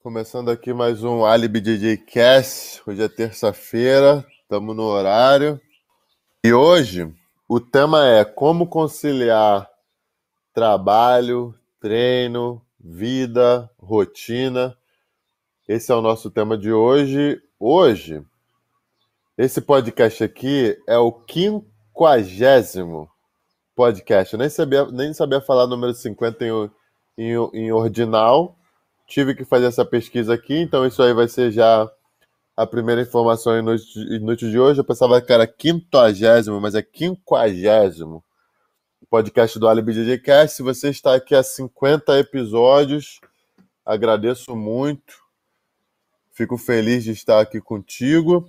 Começando 0.00 0.48
aqui 0.48 0.72
mais 0.72 1.02
um 1.02 1.24
Alibi 1.24 1.60
DJ 1.60 1.96
Cast. 1.96 2.80
Hoje 2.86 3.02
é 3.02 3.08
terça-feira, 3.08 4.24
estamos 4.40 4.76
no 4.76 4.84
horário. 4.84 5.60
E 6.44 6.52
hoje 6.52 7.12
o 7.48 7.58
tema 7.58 8.06
é 8.06 8.24
como 8.24 8.68
conciliar 8.68 9.68
trabalho, 10.54 11.52
treino, 11.80 12.62
vida, 12.78 13.68
rotina. 13.76 14.78
Esse 15.66 15.90
é 15.90 15.96
o 15.96 16.00
nosso 16.00 16.30
tema 16.30 16.56
de 16.56 16.72
hoje. 16.72 17.42
Hoje, 17.58 18.22
esse 19.36 19.60
podcast 19.60 20.22
aqui 20.22 20.80
é 20.86 20.96
o 20.96 21.10
quinquagésimo 21.10 23.10
podcast. 23.74 24.32
Eu 24.32 24.38
nem 24.38 24.48
sabia, 24.48 24.86
nem 24.86 25.12
sabia 25.12 25.40
falar 25.40 25.66
número 25.66 25.92
50 25.92 26.46
em, 26.46 26.70
em, 27.18 27.32
em 27.52 27.72
ordinal 27.72 28.57
tive 29.08 29.34
que 29.34 29.44
fazer 29.44 29.66
essa 29.66 29.84
pesquisa 29.84 30.34
aqui, 30.34 30.54
então 30.54 30.86
isso 30.86 31.02
aí 31.02 31.14
vai 31.14 31.26
ser 31.26 31.50
já 31.50 31.90
a 32.54 32.66
primeira 32.66 33.00
informação 33.00 33.58
inútil 33.58 34.50
de 34.50 34.58
hoje. 34.58 34.80
Eu 34.80 34.84
pensava 34.84 35.20
que 35.22 35.32
era 35.32 35.46
quinquagésimo, 35.46 36.60
mas 36.60 36.74
é 36.74 36.82
quinquagésimo 36.82 38.22
podcast 39.08 39.58
do 39.58 39.66
Alibi 39.66 39.94
DJ 39.94 40.18
Cast. 40.18 40.56
Se 40.56 40.62
você 40.62 40.90
está 40.90 41.14
aqui 41.14 41.34
há 41.34 41.42
50 41.42 42.18
episódios, 42.18 43.20
agradeço 43.84 44.54
muito. 44.54 45.14
Fico 46.32 46.58
feliz 46.58 47.02
de 47.02 47.12
estar 47.12 47.40
aqui 47.40 47.60
contigo. 47.60 48.48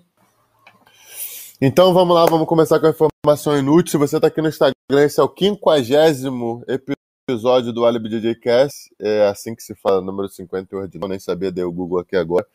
Então 1.62 1.94
vamos 1.94 2.16
lá, 2.16 2.26
vamos 2.26 2.48
começar 2.48 2.80
com 2.80 2.88
a 2.88 2.90
informação 2.90 3.58
inútil. 3.58 3.92
Se 3.92 3.98
você 3.98 4.18
está 4.18 4.28
aqui 4.28 4.42
no 4.42 4.50
Instagram, 4.50 4.74
esse 4.92 5.20
é 5.20 5.24
o 5.24 5.30
quinquagésimo 5.30 6.64
episódio 6.68 7.00
episódio 7.30 7.72
do 7.72 7.86
Alibi 7.86 8.10
DJ 8.10 8.34
Cast. 8.34 8.92
É 9.00 9.28
assim 9.28 9.54
que 9.54 9.62
se 9.62 9.76
fala, 9.76 10.02
número 10.02 10.28
58. 10.28 10.98
Eu 10.98 11.08
nem 11.08 11.20
sabia, 11.20 11.52
dei 11.52 11.64
o 11.64 11.72
Google 11.72 12.00
aqui 12.00 12.16
agora. 12.16 12.46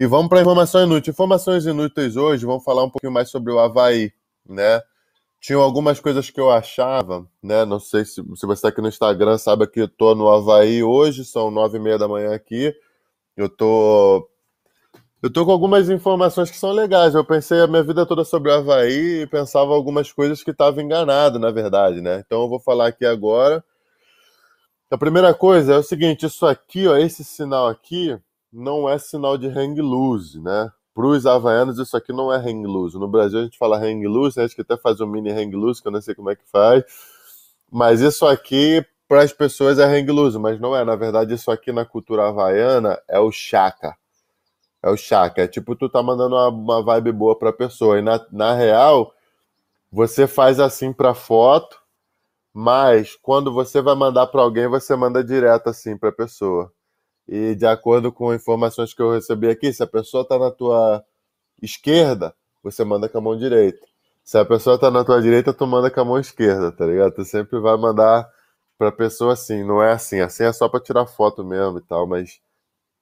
E 0.00 0.06
vamos 0.06 0.28
para 0.28 0.40
informação 0.40 0.82
inútil. 0.82 1.12
Informações 1.12 1.64
inúteis 1.64 2.16
hoje, 2.16 2.44
vamos 2.44 2.64
falar 2.64 2.82
um 2.82 2.90
pouquinho 2.90 3.12
mais 3.12 3.30
sobre 3.30 3.52
o 3.52 3.58
Havaí, 3.60 4.12
né? 4.44 4.82
Tinham 5.40 5.62
algumas 5.62 6.00
coisas 6.00 6.28
que 6.28 6.40
eu 6.40 6.50
achava, 6.50 7.24
né? 7.40 7.64
Não 7.64 7.78
sei 7.78 8.04
se, 8.04 8.14
se 8.14 8.46
você 8.46 8.54
está 8.54 8.68
aqui 8.68 8.80
no 8.80 8.88
Instagram, 8.88 9.38
sabe 9.38 9.64
que 9.68 9.82
eu 9.82 9.88
tô 9.88 10.12
no 10.16 10.28
Havaí 10.28 10.82
hoje, 10.82 11.24
são 11.24 11.48
nove 11.48 11.78
e 11.78 11.80
meia 11.80 11.96
da 11.96 12.08
manhã 12.08 12.34
aqui. 12.34 12.74
Eu 13.36 13.48
tô 13.48 14.28
eu 15.22 15.32
tô 15.32 15.46
com 15.46 15.52
algumas 15.52 15.88
informações 15.88 16.50
que 16.50 16.56
são 16.56 16.72
legais. 16.72 17.14
Eu 17.14 17.24
pensei 17.24 17.60
a 17.60 17.66
minha 17.68 17.82
vida 17.84 18.04
toda 18.04 18.24
sobre 18.24 18.50
o 18.50 18.54
Havaí 18.54 19.22
e 19.22 19.26
pensava 19.28 19.72
algumas 19.72 20.10
coisas 20.10 20.42
que 20.42 20.50
estava 20.50 20.82
enganado, 20.82 21.38
na 21.38 21.52
verdade, 21.52 22.00
né? 22.00 22.24
Então 22.26 22.42
eu 22.42 22.48
vou 22.48 22.58
falar 22.58 22.88
aqui 22.88 23.06
agora 23.06 23.64
a 24.90 24.96
primeira 24.96 25.34
coisa 25.34 25.74
é 25.74 25.78
o 25.78 25.82
seguinte, 25.82 26.26
isso 26.26 26.46
aqui, 26.46 26.86
ó, 26.86 26.96
esse 26.96 27.24
sinal 27.24 27.66
aqui 27.66 28.16
não 28.52 28.88
é 28.88 28.98
sinal 28.98 29.36
de 29.36 29.48
hang 29.48 29.80
loose, 29.80 30.40
né? 30.40 30.70
Para 30.94 31.06
os 31.06 31.26
havaianos 31.26 31.78
isso 31.78 31.96
aqui 31.96 32.12
não 32.12 32.32
é 32.32 32.36
hang 32.38 32.66
loose. 32.66 32.96
No 32.96 33.08
Brasil 33.08 33.40
a 33.40 33.42
gente 33.42 33.58
fala 33.58 33.76
hang 33.78 34.06
loose, 34.06 34.38
né? 34.38 34.44
a 34.44 34.48
gente 34.48 34.60
até 34.60 34.76
faz 34.78 35.00
um 35.00 35.06
mini 35.06 35.30
hang 35.30 35.54
loose, 35.54 35.82
que 35.82 35.88
eu 35.88 35.92
não 35.92 36.00
sei 36.00 36.14
como 36.14 36.30
é 36.30 36.36
que 36.36 36.48
faz. 36.50 36.84
Mas 37.70 38.00
isso 38.00 38.24
aqui 38.24 38.84
para 39.08 39.22
as 39.22 39.32
pessoas 39.32 39.78
é 39.78 39.84
hang 39.84 40.10
loose, 40.10 40.38
mas 40.38 40.58
não 40.58 40.74
é. 40.74 40.84
Na 40.84 40.96
verdade 40.96 41.34
isso 41.34 41.50
aqui 41.50 41.72
na 41.72 41.84
cultura 41.84 42.28
havaiana 42.28 42.98
é 43.08 43.18
o 43.18 43.30
chaka. 43.30 43.96
É 44.82 44.88
o 44.88 44.96
chaka. 44.96 45.42
É 45.42 45.48
tipo 45.48 45.76
tu 45.76 45.88
tá 45.88 46.02
mandando 46.02 46.36
uma, 46.36 46.48
uma 46.48 46.82
vibe 46.82 47.12
boa 47.12 47.36
para 47.36 47.50
a 47.50 47.52
pessoa. 47.52 47.98
E 47.98 48.02
na, 48.02 48.24
na 48.32 48.54
real, 48.54 49.12
você 49.92 50.26
faz 50.26 50.58
assim 50.60 50.92
para 50.92 51.12
foto 51.12 51.76
mas 52.58 53.14
quando 53.16 53.52
você 53.52 53.82
vai 53.82 53.94
mandar 53.94 54.28
para 54.28 54.40
alguém, 54.40 54.66
você 54.66 54.96
manda 54.96 55.22
direto 55.22 55.68
assim 55.68 55.94
para 55.94 56.08
a 56.08 56.12
pessoa. 56.12 56.72
E 57.28 57.54
de 57.54 57.66
acordo 57.66 58.10
com 58.10 58.32
informações 58.32 58.94
que 58.94 59.02
eu 59.02 59.12
recebi 59.12 59.46
aqui, 59.46 59.70
se 59.74 59.82
a 59.82 59.86
pessoa 59.86 60.22
está 60.22 60.38
na 60.38 60.50
tua 60.50 61.04
esquerda, 61.60 62.34
você 62.62 62.82
manda 62.82 63.10
com 63.10 63.18
a 63.18 63.20
mão 63.20 63.36
direita. 63.36 63.86
Se 64.24 64.38
a 64.38 64.44
pessoa 64.46 64.76
está 64.76 64.90
na 64.90 65.04
tua 65.04 65.20
direita, 65.20 65.52
tu 65.52 65.66
manda 65.66 65.90
com 65.90 66.00
a 66.00 66.04
mão 66.06 66.18
esquerda, 66.18 66.72
tá 66.72 66.86
ligado? 66.86 67.12
Tu 67.16 67.26
sempre 67.26 67.60
vai 67.60 67.76
mandar 67.76 68.26
para 68.78 68.88
a 68.88 68.92
pessoa 68.92 69.34
assim, 69.34 69.62
não 69.62 69.82
é 69.82 69.92
assim. 69.92 70.20
Assim 70.20 70.44
é 70.44 70.52
só 70.52 70.66
para 70.66 70.80
tirar 70.80 71.04
foto 71.06 71.44
mesmo 71.44 71.76
e 71.76 71.82
tal, 71.82 72.06
mas 72.06 72.40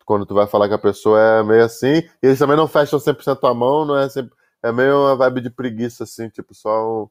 quando 0.05 0.27
tu 0.27 0.35
vai 0.35 0.49
falar 0.49 0.69
com 0.69 0.75
a 0.75 0.79
pessoa 0.79 1.21
é 1.21 1.43
meio 1.45 1.65
assim. 1.65 1.99
E 2.21 2.27
eles 2.27 2.41
também 2.41 2.57
não 2.57 2.67
fecham 2.67 2.99
100% 2.99 3.49
a 3.49 3.55
mão, 3.55 3.85
não 3.85 3.97
é 3.97 4.09
sempre. 4.09 4.33
É 4.61 4.73
meio 4.73 4.99
uma 4.99 5.15
vibe 5.15 5.43
de 5.43 5.51
preguiça, 5.51 6.03
assim, 6.03 6.29
tipo, 6.29 6.53
só 6.55 7.05
um 7.05 7.09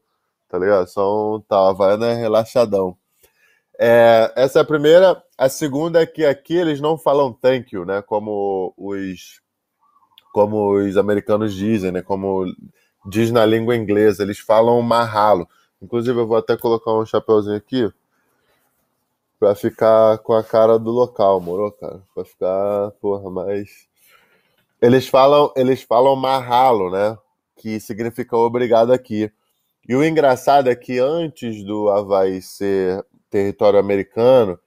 tá 0.54 0.60
ligado? 0.60 0.88
Só 0.88 1.36
um 1.36 1.40
tal, 1.42 1.70
Havaiana 1.70 2.10
é 2.10 2.14
relaxadão. 2.14 2.96
É, 3.80 4.32
essa 4.36 4.60
é 4.60 4.62
a 4.62 4.66
primeira. 4.66 5.20
A 5.36 5.50
segunda 5.50 6.00
é 6.00 6.06
que 6.06 6.24
aqui 6.24 6.56
eles 6.56 6.80
não 6.80 6.96
falam 6.96 7.34
thank 7.34 7.74
you, 7.74 7.84
né? 7.84 8.04
Como 8.04 8.72
os, 8.78 9.42
como 10.32 10.76
os 10.76 10.96
americanos 10.96 11.56
dizem, 11.56 11.92
né? 11.92 12.04
Como 12.04 12.46
diz 13.04 13.32
na 13.32 13.44
língua 13.48 13.76
inglesa, 13.76 14.22
eles 14.22 14.38
falam 14.38 14.80
marralo. 14.84 15.50
Inclusive, 15.82 16.20
eu 16.20 16.28
vou 16.28 16.38
até 16.38 16.56
colocar 16.56 16.94
um 16.94 17.04
chapeuzinho 17.04 17.58
aqui 17.58 17.92
pra 19.40 19.56
ficar 19.56 20.20
com 20.20 20.34
a 20.34 20.44
cara 20.44 20.78
do 20.78 20.92
local, 20.92 21.42
moro, 21.42 21.72
cara? 21.72 22.00
Pra 22.14 22.24
ficar, 22.24 22.92
porra, 23.02 23.28
mais. 23.32 23.88
Eles 24.80 25.08
falam, 25.08 25.52
eles 25.56 25.82
falam 25.82 26.16
marralo, 26.16 26.92
né? 26.92 27.18
Que 27.56 27.80
significa 27.80 28.38
obrigado 28.38 28.94
aqui. 28.94 29.32
E 29.88 29.96
o 29.96 30.04
engraçado 30.04 30.70
é 30.70 30.76
que 30.76 31.00
antes 31.00 31.64
do 31.64 31.90
Havaí 31.90 32.42
ser 32.42 33.06
território 33.30 33.80
americano, 33.80 34.58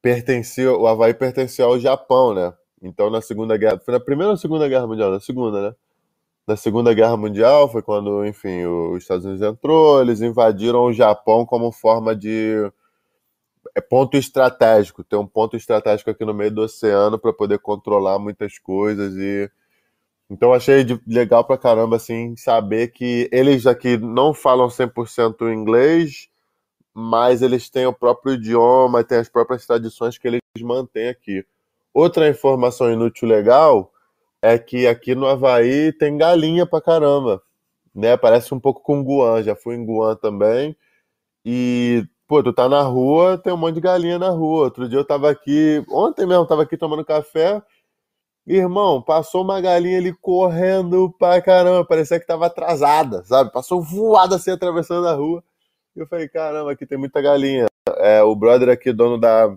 pertencia, 0.00 0.72
o 0.72 0.86
Havaí 0.86 1.12
pertencia 1.14 1.64
ao 1.64 1.78
Japão, 1.78 2.34
né? 2.34 2.54
Então 2.80 3.10
na 3.10 3.20
Segunda 3.20 3.56
Guerra, 3.56 3.80
foi 3.80 3.94
na 3.94 4.00
Primeira 4.00 4.30
ou 4.30 4.36
Segunda 4.36 4.68
Guerra 4.68 4.86
Mundial? 4.86 5.10
Na 5.10 5.20
Segunda, 5.20 5.70
né? 5.70 5.76
Na 6.46 6.56
Segunda 6.56 6.94
Guerra 6.94 7.16
Mundial 7.16 7.68
foi 7.70 7.82
quando, 7.82 8.24
enfim, 8.24 8.64
os 8.64 9.02
Estados 9.02 9.24
Unidos 9.24 9.42
entrou, 9.42 10.00
eles 10.00 10.20
invadiram 10.22 10.84
o 10.84 10.92
Japão 10.92 11.44
como 11.44 11.70
forma 11.72 12.14
de 12.16 12.70
é 13.74 13.80
ponto 13.80 14.16
estratégico, 14.16 15.04
ter 15.04 15.16
um 15.16 15.26
ponto 15.26 15.56
estratégico 15.56 16.10
aqui 16.10 16.24
no 16.24 16.34
meio 16.34 16.50
do 16.50 16.62
oceano 16.62 17.18
para 17.18 17.32
poder 17.32 17.58
controlar 17.58 18.18
muitas 18.18 18.58
coisas 18.58 19.14
e 19.14 19.50
então 20.30 20.52
achei 20.52 20.84
legal 21.06 21.44
pra 21.44 21.58
caramba, 21.58 21.96
assim, 21.96 22.36
saber 22.36 22.88
que 22.88 23.28
eles 23.32 23.66
aqui 23.66 23.96
não 23.96 24.34
falam 24.34 24.68
100% 24.68 25.52
inglês, 25.52 26.28
mas 26.94 27.42
eles 27.42 27.70
têm 27.70 27.86
o 27.86 27.92
próprio 27.92 28.34
idioma, 28.34 29.04
têm 29.04 29.18
as 29.18 29.28
próprias 29.28 29.66
tradições 29.66 30.18
que 30.18 30.28
eles 30.28 30.40
mantêm 30.60 31.08
aqui. 31.08 31.44
Outra 31.94 32.28
informação 32.28 32.92
inútil 32.92 33.28
legal 33.28 33.92
é 34.42 34.58
que 34.58 34.86
aqui 34.86 35.14
no 35.14 35.26
Havaí 35.26 35.92
tem 35.92 36.16
galinha 36.18 36.66
pra 36.66 36.80
caramba, 36.80 37.42
né? 37.94 38.16
Parece 38.16 38.54
um 38.54 38.60
pouco 38.60 38.82
com 38.82 39.02
Guan, 39.02 39.42
já 39.42 39.56
fui 39.56 39.76
em 39.76 39.84
Guan 39.84 40.16
também. 40.16 40.76
E, 41.44 42.06
pô, 42.26 42.42
tu 42.42 42.52
tá 42.52 42.68
na 42.68 42.82
rua, 42.82 43.38
tem 43.38 43.52
um 43.52 43.56
monte 43.56 43.76
de 43.76 43.80
galinha 43.80 44.18
na 44.18 44.30
rua. 44.30 44.64
Outro 44.64 44.88
dia 44.88 44.98
eu 44.98 45.04
tava 45.04 45.30
aqui, 45.30 45.84
ontem 45.90 46.26
mesmo, 46.26 46.46
tava 46.46 46.62
aqui 46.62 46.76
tomando 46.76 47.04
café, 47.04 47.62
Irmão, 48.48 49.02
passou 49.02 49.42
uma 49.42 49.60
galinha 49.60 49.98
ali 49.98 50.12
correndo 50.14 51.14
pra 51.18 51.40
caramba, 51.42 51.84
parecia 51.84 52.18
que 52.18 52.26
tava 52.26 52.46
atrasada, 52.46 53.22
sabe? 53.24 53.52
Passou 53.52 53.82
voada 53.82 54.36
assim 54.36 54.50
atravessando 54.50 55.06
a 55.06 55.12
rua. 55.14 55.44
E 55.94 56.00
eu 56.00 56.06
falei, 56.06 56.28
caramba, 56.28 56.72
aqui 56.72 56.86
tem 56.86 56.96
muita 56.96 57.20
galinha. 57.20 57.66
É, 57.98 58.22
o 58.22 58.34
brother 58.34 58.70
aqui, 58.70 58.90
dono 58.90 59.18
da, 59.18 59.54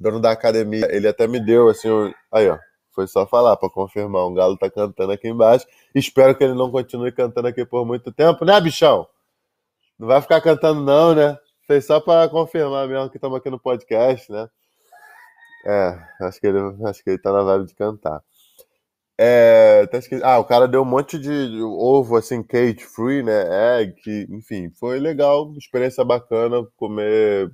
dono 0.00 0.18
da 0.18 0.30
academia, 0.30 0.88
ele 0.90 1.06
até 1.06 1.26
me 1.26 1.38
deu 1.38 1.68
assim, 1.68 1.88
aí 2.32 2.48
ó, 2.48 2.58
foi 2.92 3.06
só 3.06 3.26
falar 3.26 3.54
para 3.58 3.68
confirmar, 3.68 4.26
um 4.26 4.32
galo 4.32 4.56
tá 4.56 4.70
cantando 4.70 5.12
aqui 5.12 5.28
embaixo. 5.28 5.66
Espero 5.94 6.34
que 6.34 6.42
ele 6.42 6.54
não 6.54 6.70
continue 6.70 7.12
cantando 7.12 7.48
aqui 7.48 7.66
por 7.66 7.84
muito 7.84 8.10
tempo, 8.10 8.46
né, 8.46 8.58
bichão? 8.58 9.06
Não 9.98 10.08
vai 10.08 10.22
ficar 10.22 10.40
cantando 10.40 10.80
não, 10.80 11.14
né? 11.14 11.38
Fez 11.66 11.84
só 11.84 12.00
para 12.00 12.28
confirmar 12.30 12.88
mesmo 12.88 13.10
que 13.10 13.18
estamos 13.18 13.36
aqui 13.36 13.50
no 13.50 13.58
podcast, 13.60 14.32
né? 14.32 14.48
É, 15.68 15.98
acho 16.20 16.40
que 16.40 16.46
ele, 16.46 16.58
acho 16.86 17.02
que 17.02 17.10
ele 17.10 17.18
tá 17.18 17.32
na 17.32 17.42
vibe 17.42 17.66
de 17.66 17.74
cantar. 17.74 18.22
É, 19.18 19.86
tá 19.86 19.98
ah, 20.22 20.38
o 20.38 20.44
cara 20.44 20.68
deu 20.68 20.82
um 20.82 20.84
monte 20.84 21.18
de 21.18 21.60
ovo 21.62 22.16
assim, 22.16 22.42
cage 22.42 22.84
free, 22.84 23.22
né? 23.22 23.80
Egg, 23.80 23.94
que, 24.02 24.26
enfim, 24.30 24.70
foi 24.78 25.00
legal, 25.00 25.52
experiência 25.56 26.04
bacana 26.04 26.64
comer. 26.76 27.50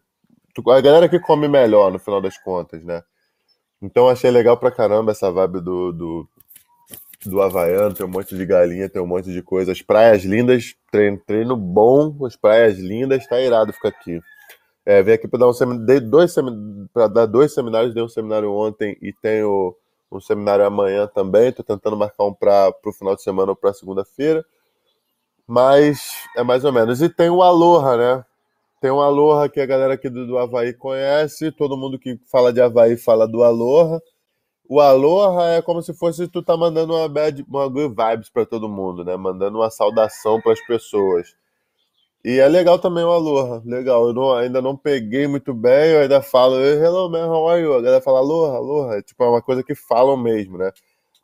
A 0.69 0.81
galera 0.82 1.08
que 1.08 1.19
come 1.20 1.48
melhor 1.48 1.90
no 1.90 1.98
final 1.98 2.20
das 2.20 2.37
contas, 2.37 2.84
né? 2.84 3.02
Então 3.81 4.08
achei 4.08 4.31
legal 4.31 4.58
pra 4.58 4.70
caramba 4.70 5.12
essa 5.12 5.31
vibe 5.32 5.60
do, 5.60 5.92
do, 5.92 6.28
do 7.26 7.40
Havaiano, 7.40 7.94
tem 7.94 8.04
um 8.04 8.10
monte 8.10 8.37
de 8.37 8.44
galinha, 8.44 8.88
tem 8.88 9.00
um 9.00 9.06
monte 9.06 9.32
de 9.32 9.42
coisa. 9.42 9.72
As 9.72 9.81
praias 9.81 10.25
lindas, 10.25 10.75
treino, 10.90 11.19
treino 11.26 11.56
bom, 11.56 12.26
as 12.26 12.37
praias 12.37 12.78
lindas, 12.78 13.26
tá 13.26 13.40
irado 13.40 13.72
ficar 13.72 13.88
aqui. 13.88 14.20
É, 14.84 15.02
vim 15.02 15.12
aqui 15.12 15.29
para 15.29 15.40
dar 15.40 15.49
um 15.49 15.52
seminário, 15.52 16.11
dois 16.11 16.34
para 16.93 17.06
dar 17.06 17.26
dois 17.26 17.55
seminários, 17.55 17.94
dei 17.94 18.02
um 18.02 18.08
seminário 18.08 18.52
ontem 18.52 18.96
e 19.00 19.12
tenho 19.12 19.76
um 20.11 20.20
seminário 20.20 20.64
amanhã 20.64 21.06
também. 21.06 21.49
Estou 21.49 21.64
tentando 21.64 21.96
marcar 21.96 22.25
um 22.25 22.34
para 22.34 22.75
o 22.84 22.93
final 22.93 23.14
de 23.14 23.23
semana 23.23 23.52
ou 23.52 23.56
para 23.56 23.73
segunda-feira. 23.73 24.44
Mas 25.46 26.25
é 26.37 26.43
mais 26.43 26.64
ou 26.64 26.73
menos. 26.73 27.00
E 27.02 27.08
tem 27.08 27.31
o 27.31 27.43
Aloha, 27.43 27.96
né? 27.96 28.25
Tem 28.81 28.90
o 28.90 29.00
Aloha 29.00 29.49
que 29.49 29.61
a 29.61 29.67
galera 29.67 29.94
aqui 29.94 30.08
do, 30.11 30.26
do 30.26 30.38
Havaí 30.38 30.73
conhece. 30.73 31.52
Todo 31.52 31.76
mundo 31.76 31.99
que 31.99 32.19
fala 32.31 32.52
de 32.52 32.61
Havaí 32.61 32.96
fala 32.96 33.28
do 33.28 33.43
Aloha. 33.44 34.00
o 34.69 34.81
aloha 34.81 35.44
é 35.58 35.62
como 35.62 35.82
se 35.82 35.94
fosse 35.94 36.28
tu 36.28 36.43
tá 36.43 36.56
mandando 36.56 36.94
uma 36.94 37.08
bad, 37.08 37.44
uma 37.49 37.69
good 37.69 37.94
vibes 37.94 38.31
para 38.31 38.46
todo 38.46 38.69
mundo, 38.69 39.05
né? 39.05 39.17
Mandando 39.17 39.58
uma 39.58 39.70
saudação 39.70 40.40
para 40.40 40.52
as 40.52 40.61
pessoas. 40.67 41.35
E 42.24 42.38
é 42.38 42.46
legal 42.46 42.78
também 42.78 43.02
o 43.02 43.10
aloha, 43.10 43.60
legal. 43.64 44.06
Eu 44.06 44.12
não, 44.12 44.32
ainda 44.32 44.62
não 44.62 44.76
peguei 44.76 45.26
muito 45.26 45.52
bem, 45.52 45.90
eu 45.90 46.00
ainda 46.02 46.22
falo 46.22 46.56
hello 46.60 47.10
man, 47.10 47.26
how 47.26 47.48
are 47.48 47.60
you? 47.60 47.74
A 47.74 47.82
galera 47.82 48.00
fala 48.00 48.20
aloha, 48.20 48.56
aloha. 48.56 48.98
É, 48.98 49.02
tipo, 49.02 49.24
é 49.24 49.28
uma 49.28 49.42
coisa 49.42 49.62
que 49.62 49.74
falam 49.74 50.16
mesmo, 50.16 50.56
né? 50.56 50.70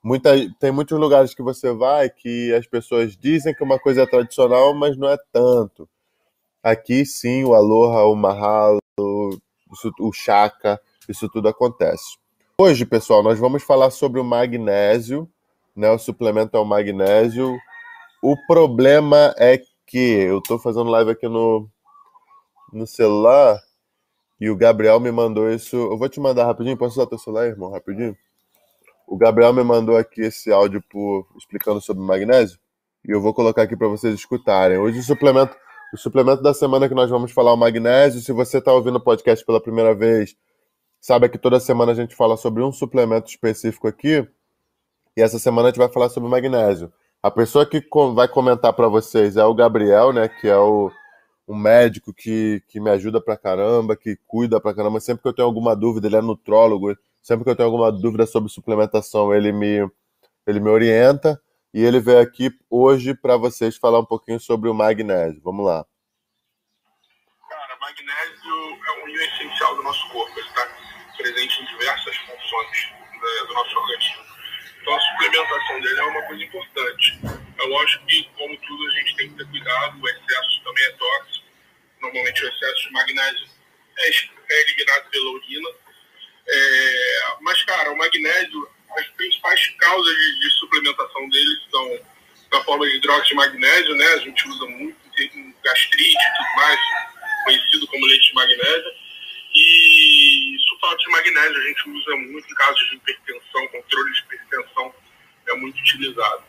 Muita, 0.03 0.31
tem 0.59 0.73
muitos 0.73 0.99
lugares 0.99 1.35
que 1.35 1.43
você 1.43 1.73
vai 1.73 2.11
que 2.11 2.53
as 2.55 2.67
pessoas 2.67 3.17
dizem 3.17 3.55
que 3.55 3.63
uma 3.63 3.79
coisa 3.79 4.03
é 4.03 4.07
tradicional, 4.07 4.75
mas 4.75 4.97
não 4.97 5.09
é 5.09 5.17
tanto. 5.33 5.89
Aqui 6.63 7.05
sim, 7.07 7.45
o 7.45 7.55
aloha, 7.55 8.05
o 8.05 8.17
mahalo, 8.17 8.81
o 8.99 10.13
chaka, 10.13 10.81
isso 11.09 11.29
tudo 11.29 11.49
acontece. 11.49 12.17
Hoje, 12.61 12.85
pessoal, 12.85 13.23
nós 13.23 13.39
vamos 13.39 13.63
falar 13.63 13.91
sobre 13.91 14.21
o 14.21 14.25
magnésio, 14.25 15.29
né? 15.77 15.89
O 15.91 15.99
suplemento 15.99 16.57
é 16.57 16.61
o 16.61 16.65
magnésio. 16.65 17.57
O 18.21 18.37
problema 18.49 19.33
é 19.37 19.57
que 19.89 19.99
eu 19.99 20.39
estou 20.39 20.59
fazendo 20.59 20.91
live 20.91 21.11
aqui 21.11 21.27
no, 21.27 21.69
no 22.73 22.87
celular 22.87 23.59
e 24.41 24.49
o 24.51 24.57
Gabriel 24.57 25.01
me 25.01 25.11
mandou 25.11 25.51
isso. 25.51 25.77
Eu 25.77 25.99
vou 25.99 26.09
te 26.09 26.21
mandar 26.21 26.45
rapidinho. 26.45 26.77
Posso 26.77 27.01
usar 27.01 27.09
teu 27.09 27.19
celular, 27.19 27.47
irmão? 27.47 27.73
Rapidinho? 27.73 28.17
O 29.07 29.17
Gabriel 29.17 29.53
me 29.53 29.65
mandou 29.65 29.97
aqui 29.97 30.21
esse 30.21 30.53
áudio 30.53 30.83
por, 30.89 31.27
explicando 31.37 31.81
sobre 31.81 32.05
magnésio 32.05 32.59
e 33.07 33.11
eu 33.11 33.21
vou 33.21 33.33
colocar 33.35 33.63
aqui 33.63 33.77
para 33.77 33.89
vocês 33.89 34.15
escutarem. 34.15 34.79
Hoje 34.79 34.99
o 34.99 35.03
suplemento, 35.03 35.57
o 35.93 35.97
suplemento 35.97 36.43
da 36.43 36.53
semana 36.53 36.89
que 36.89 36.95
nós 36.95 37.09
vamos 37.11 37.33
falar 37.33 37.51
é 37.51 37.55
o 37.55 37.57
magnésio. 37.57 38.21
Se 38.21 38.33
você 38.33 38.59
está 38.59 38.73
ouvindo 38.73 38.97
o 38.97 39.01
podcast 39.01 39.45
pela 39.45 39.61
primeira 39.61 39.95
vez, 39.95 40.37
Sabe 41.01 41.29
que 41.29 41.39
toda 41.39 41.61
semana 41.61 41.93
a 41.93 41.95
gente 41.95 42.15
fala 42.15 42.37
sobre 42.37 42.63
um 42.63 42.73
suplemento 42.73 43.29
específico 43.29 43.87
aqui. 43.87 44.27
E 45.17 45.23
essa 45.23 45.39
semana 45.39 45.69
a 45.69 45.71
gente 45.71 45.79
vai 45.79 45.89
falar 45.89 46.09
sobre 46.09 46.29
magnésio. 46.29 46.93
A 47.21 47.33
pessoa 47.33 47.67
que 47.67 47.83
vai 48.15 48.29
comentar 48.29 48.73
para 48.73 48.87
vocês 48.87 49.37
é 49.37 49.45
o 49.45 49.55
Gabriel, 49.55 50.13
né? 50.13 50.29
Que 50.29 50.49
é 50.49 50.57
o, 50.57 50.89
o 51.49 51.55
médico 51.55 52.15
que, 52.15 52.63
que 52.69 52.79
me 52.79 52.91
ajuda 52.91 53.21
pra 53.21 53.37
caramba, 53.37 53.97
que 53.97 54.17
cuida 54.25 54.61
pra 54.61 54.73
caramba. 54.73 55.01
Sempre 55.01 55.23
que 55.23 55.29
eu 55.29 55.33
tenho 55.33 55.49
alguma 55.49 55.75
dúvida, 55.75 56.07
ele 56.07 56.17
é 56.17 56.23
nutrólogo. 56.23 56.97
Sempre 57.21 57.43
que 57.45 57.51
eu 57.51 57.57
tenho 57.57 57.67
alguma 57.67 57.91
dúvida 57.91 58.25
sobre 58.25 58.49
suplementação, 58.49 59.35
ele 59.35 59.51
me, 59.51 59.91
ele 60.47 60.61
me 60.61 60.71
orienta. 60.71 61.41
E 61.75 61.83
ele 61.85 61.99
veio 61.99 62.21
aqui 62.21 62.51
hoje 62.71 63.15
para 63.15 63.37
vocês 63.37 63.77
falar 63.77 63.99
um 63.99 64.05
pouquinho 64.05 64.39
sobre 64.39 64.69
o 64.71 64.75
magnésio. 64.75 65.41
Vamos 65.43 65.67
lá. 65.67 65.85
Cara, 67.49 67.79
magnésio 67.81 68.55
é 68.87 69.05
um 69.05 69.09
essencial 69.09 69.75
do 69.75 69.83
nosso 69.83 70.09
corpo. 70.13 70.39
Ele 70.39 70.47
está 70.47 70.69
presente 71.17 71.63
em 71.63 71.67
diversas 71.67 72.17
funções 72.17 72.93
né, 73.13 73.47
do 73.49 73.55
nosso 73.55 73.77
organismo. 73.77 74.28
Então 74.89 74.97
a 74.97 75.01
suplementação 75.03 75.81
dele 75.83 76.01
é 76.01 76.03
uma 76.05 76.23
coisa 76.23 76.45
importante. 76.45 77.19
É 77.59 77.63
lógico 77.65 78.07
que, 78.07 78.25
como 78.39 78.57
tudo, 78.57 78.87
a 78.87 78.91
gente 78.93 79.17
tem 79.17 79.29
que 79.29 79.37
ter 79.37 79.47
cuidado, 79.51 80.01
o 80.01 80.09
excesso 80.09 80.63
também 80.65 80.83
é 80.83 80.91
tóxico. 80.93 81.47
Normalmente 82.01 82.43
o 82.43 82.49
excesso 82.49 82.83
de 82.85 82.93
magnésio 82.93 83.49
é, 83.99 84.09
é 84.09 84.63
eliminado 84.63 85.11
pela 85.11 85.31
urina. 85.33 85.69
É, 86.49 87.23
mas, 87.43 87.63
cara, 87.65 87.93
o 87.93 87.99
magnésio, 87.99 88.67
as 88.97 89.07
principais 89.09 89.67
causas 89.79 90.17
de, 90.17 90.41
de 90.41 90.51
suplementação 90.53 91.29
dele 91.29 91.59
são 91.71 92.01
na 92.51 92.65
forma 92.65 92.87
de 92.87 92.97
hidróxido 92.97 93.29
de 93.29 93.35
magnésio, 93.35 93.95
né? 93.95 94.07
A 94.07 94.19
gente 94.21 94.49
usa 94.49 94.65
muito 94.69 94.97
em 95.19 95.55
gastrite 95.63 96.17
e 96.17 96.37
tudo 96.39 96.57
mais, 96.57 96.81
conhecido 97.45 97.87
como 97.89 98.07
leite 98.07 98.29
de 98.29 98.35
magnésio 98.35 98.98
sulfato 100.79 100.97
de 100.97 101.11
magnésio 101.11 101.59
a 101.59 101.65
gente 101.65 101.91
usa 101.91 102.17
muito 102.17 102.51
em 102.51 102.55
casos 102.55 102.91
de 102.91 102.97
hipertensão, 102.97 103.69
controle 103.69 104.13
de 104.13 104.21
hipertensão 104.21 104.95
é 105.47 105.55
muito 105.55 105.79
utilizado. 105.81 106.43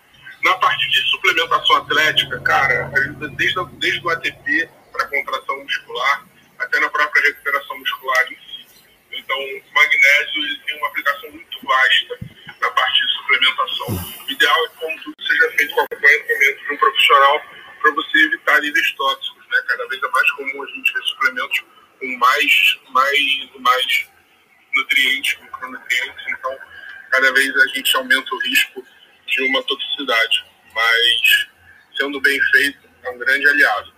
Na 0.44 0.54
parte 0.56 0.90
de 0.90 1.02
suplementação 1.10 1.76
atlética, 1.78 2.40
cara, 2.42 2.92
desde, 3.36 3.66
desde 3.78 4.06
o 4.06 4.10
ATP 4.10 4.70
para 4.92 5.08
contração 5.08 5.64
muscular 5.64 6.26
até 6.60 6.80
na 6.80 6.90
própria 6.90 7.22
recuperação 7.24 7.78
muscular 7.78 8.32
em 8.32 8.36
si. 8.36 8.68
Então, 9.12 9.38
o 9.38 9.74
magnésio 9.74 10.44
ele 10.44 10.60
tem 10.66 10.78
uma 10.78 10.88
aplicação 10.88 11.32
muito 11.32 11.60
vasta 11.64 12.20
na 12.62 12.70
parte 12.72 13.06
de 13.06 13.14
suplementação. 13.14 13.88
O 14.28 14.32
ideal 14.32 14.66
é 14.66 14.70
que, 14.70 14.76
como 14.78 15.04
tudo 15.04 15.16
seja 15.26 15.52
feito 15.52 15.74
com 15.74 15.82
acompanhamento 15.82 16.66
de 16.66 16.74
um 16.74 16.78
profissional 16.78 17.42
para 17.82 17.92
você 17.92 18.18
evitar 18.18 18.62
níveis 18.62 18.92
tóxicos. 18.94 19.48
Né? 19.50 19.64
Cada 19.68 19.88
vez 19.88 20.04
é 20.04 20.08
mais 20.10 20.32
comum 20.32 20.64
a 20.64 20.68
gente 20.68 20.94
ver 20.94 21.04
suplementos 21.04 21.64
com 22.00 22.18
mais, 22.18 22.80
mais, 22.92 23.50
mais 23.60 24.10
nutrientes, 24.80 25.38
micronutrientes, 25.42 26.26
então 26.28 26.58
cada 27.12 27.34
vez 27.34 27.56
a 27.56 27.68
gente 27.68 27.96
aumenta 27.98 28.34
o 28.34 28.40
risco 28.40 28.84
de 29.28 29.44
uma 29.44 29.64
toxicidade. 29.64 30.46
Mas, 30.74 31.48
sendo 31.98 32.22
bem 32.22 32.40
feito, 32.52 32.80
é 33.04 33.10
um 33.10 33.18
grande 33.18 33.48
aliado. 33.48 33.94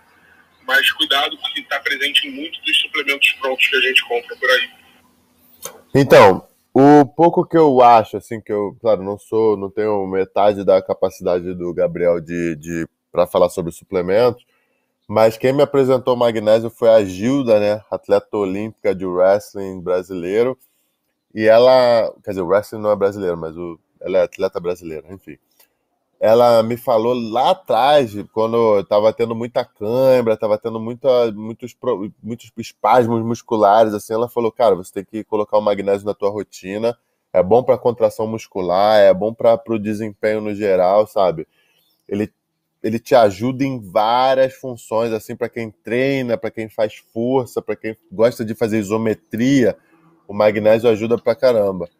Mas 0.66 0.90
cuidado, 0.92 1.36
porque 1.38 1.60
está 1.60 1.80
presente 1.80 2.26
em 2.26 2.30
muitos 2.30 2.60
dos 2.62 2.80
suplementos 2.80 3.32
prontos 3.32 3.66
que 3.66 3.76
a 3.76 3.80
gente 3.80 4.02
compra 4.04 4.36
por 4.36 4.50
aí. 4.50 4.70
Então, 5.94 6.46
o 6.72 7.04
pouco 7.04 7.44
que 7.44 7.56
eu 7.56 7.82
acho, 7.82 8.16
assim, 8.16 8.40
que 8.40 8.52
eu, 8.52 8.76
claro, 8.80 9.02
não 9.02 9.18
sou, 9.18 9.56
não 9.56 9.70
tenho 9.70 10.06
metade 10.06 10.64
da 10.64 10.80
capacidade 10.80 11.54
do 11.54 11.74
Gabriel 11.74 12.20
de, 12.20 12.56
de 12.56 12.86
para 13.10 13.26
falar 13.26 13.50
sobre 13.50 13.72
suplementos, 13.72 14.42
mas 15.06 15.36
quem 15.36 15.52
me 15.52 15.62
apresentou 15.62 16.16
magnésio 16.16 16.70
foi 16.70 16.88
a 16.88 17.04
Gilda, 17.04 17.60
né? 17.60 17.82
Atleta 17.90 18.34
olímpica 18.34 18.94
de 18.94 19.04
wrestling 19.04 19.82
brasileiro. 19.82 20.56
E 21.34 21.46
ela, 21.46 22.12
quer 22.22 22.30
dizer, 22.30 22.42
o 22.42 22.46
wrestling 22.46 22.80
não 22.80 22.90
é 22.90 22.96
brasileiro, 22.96 23.36
mas 23.36 23.56
o, 23.56 23.78
ela 24.00 24.18
é 24.18 24.22
atleta 24.22 24.60
brasileira, 24.60 25.12
enfim. 25.12 25.38
Ela 26.20 26.62
me 26.62 26.76
falou 26.76 27.14
lá 27.14 27.50
atrás, 27.50 28.12
quando 28.32 28.78
eu 28.78 28.84
tava 28.84 29.12
tendo 29.12 29.34
muita 29.34 29.64
cãibra, 29.64 30.36
tava 30.36 30.56
tendo 30.56 30.78
muita, 30.78 31.32
muitos, 31.32 31.76
muitos 32.22 32.52
espasmos 32.56 33.24
musculares, 33.24 33.92
assim, 33.92 34.14
ela 34.14 34.28
falou, 34.28 34.52
cara, 34.52 34.76
você 34.76 34.92
tem 34.92 35.04
que 35.04 35.24
colocar 35.24 35.58
o 35.58 35.62
magnésio 35.62 36.06
na 36.06 36.14
tua 36.14 36.30
rotina, 36.30 36.96
é 37.32 37.42
bom 37.42 37.62
para 37.62 37.76
contração 37.78 38.26
muscular, 38.26 39.00
é 39.00 39.12
bom 39.12 39.34
para 39.34 39.60
o 39.68 39.78
desempenho 39.78 40.40
no 40.40 40.54
geral, 40.54 41.06
sabe? 41.06 41.46
Ele 42.08 42.32
ele 42.82 42.98
te 42.98 43.14
ajuda 43.14 43.64
em 43.64 43.78
várias 43.78 44.54
funções, 44.54 45.12
assim, 45.12 45.36
para 45.36 45.48
quem 45.48 45.70
treina, 45.70 46.36
para 46.36 46.50
quem 46.50 46.68
faz 46.68 46.96
força, 46.96 47.62
para 47.62 47.76
quem 47.76 47.96
gosta 48.10 48.44
de 48.44 48.54
fazer 48.56 48.80
isometria, 48.80 49.76
o 50.32 50.34
magnésio 50.34 50.88
ajuda 50.88 51.18
pra 51.18 51.34
caramba. 51.34 51.90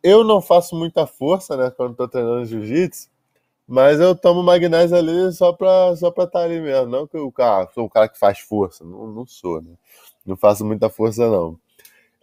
Eu 0.00 0.22
não 0.22 0.40
faço 0.40 0.76
muita 0.76 1.08
força, 1.08 1.56
né, 1.56 1.72
quando 1.76 1.90
estou 1.90 2.06
treinando 2.06 2.44
jiu-jitsu, 2.44 3.08
mas 3.66 3.98
eu 3.98 4.14
tomo 4.14 4.44
magnésio 4.44 4.96
ali 4.96 5.32
só 5.32 5.52
para 5.52 5.96
só 5.96 6.10
pra 6.10 6.24
estar 6.24 6.38
tá 6.38 6.44
ali 6.44 6.60
mesmo. 6.60 6.86
Não 6.86 7.06
que 7.06 7.16
eu 7.16 7.30
cara, 7.32 7.68
sou 7.74 7.86
um 7.86 7.88
cara 7.88 8.08
que 8.08 8.18
faz 8.18 8.38
força, 8.38 8.84
não, 8.84 9.08
não 9.08 9.26
sou, 9.26 9.60
né? 9.60 9.72
Não 10.24 10.36
faço 10.36 10.64
muita 10.64 10.88
força, 10.88 11.28
não. 11.28 11.58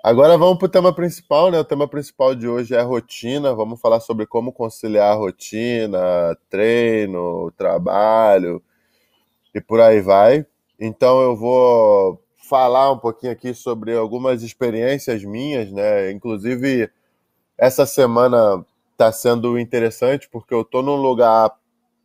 Agora 0.02 0.38
vamos 0.38 0.58
para 0.58 0.68
o 0.68 0.70
tema 0.70 0.96
principal, 0.96 1.52
né? 1.52 1.60
O 1.60 1.66
tema 1.66 1.88
principal 1.88 2.34
de 2.34 2.48
hoje 2.48 2.74
é 2.74 2.82
rotina. 2.82 3.54
Vamos 3.54 3.80
falar 3.80 4.00
sobre 4.00 4.26
como 4.26 4.52
conciliar 4.54 5.12
a 5.12 5.16
rotina, 5.16 6.00
treino, 6.50 7.52
trabalho 7.58 8.64
e 9.54 9.62
por 9.62 9.82
aí 9.82 10.02
vai. 10.02 10.46
Então 10.80 11.22
eu 11.22 11.36
vou 11.36 12.20
falar 12.52 12.92
um 12.92 12.98
pouquinho 12.98 13.32
aqui 13.32 13.54
sobre 13.54 13.96
algumas 13.96 14.44
experiências 14.44 15.24
minhas, 15.24 15.72
né? 15.72 16.12
Inclusive 16.12 16.92
essa 17.58 17.86
semana 17.86 18.66
está 18.92 19.10
sendo 19.10 19.58
interessante 19.58 20.28
porque 20.30 20.54
eu 20.54 20.62
estou 20.62 20.84
num 20.84 20.98
lugar 20.98 21.50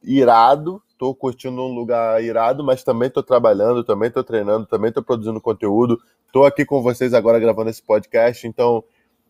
irado, 0.00 0.80
estou 0.88 1.12
curtindo 1.12 1.60
um 1.60 1.74
lugar 1.74 2.22
irado, 2.22 2.62
mas 2.62 2.84
também 2.84 3.08
estou 3.08 3.24
trabalhando, 3.24 3.82
também 3.82 4.06
estou 4.06 4.22
treinando, 4.22 4.66
também 4.66 4.90
estou 4.90 5.02
produzindo 5.02 5.40
conteúdo, 5.40 5.98
Estou 6.36 6.44
aqui 6.44 6.66
com 6.66 6.82
vocês 6.82 7.14
agora 7.14 7.38
gravando 7.38 7.70
esse 7.70 7.82
podcast, 7.82 8.46
então 8.46 8.84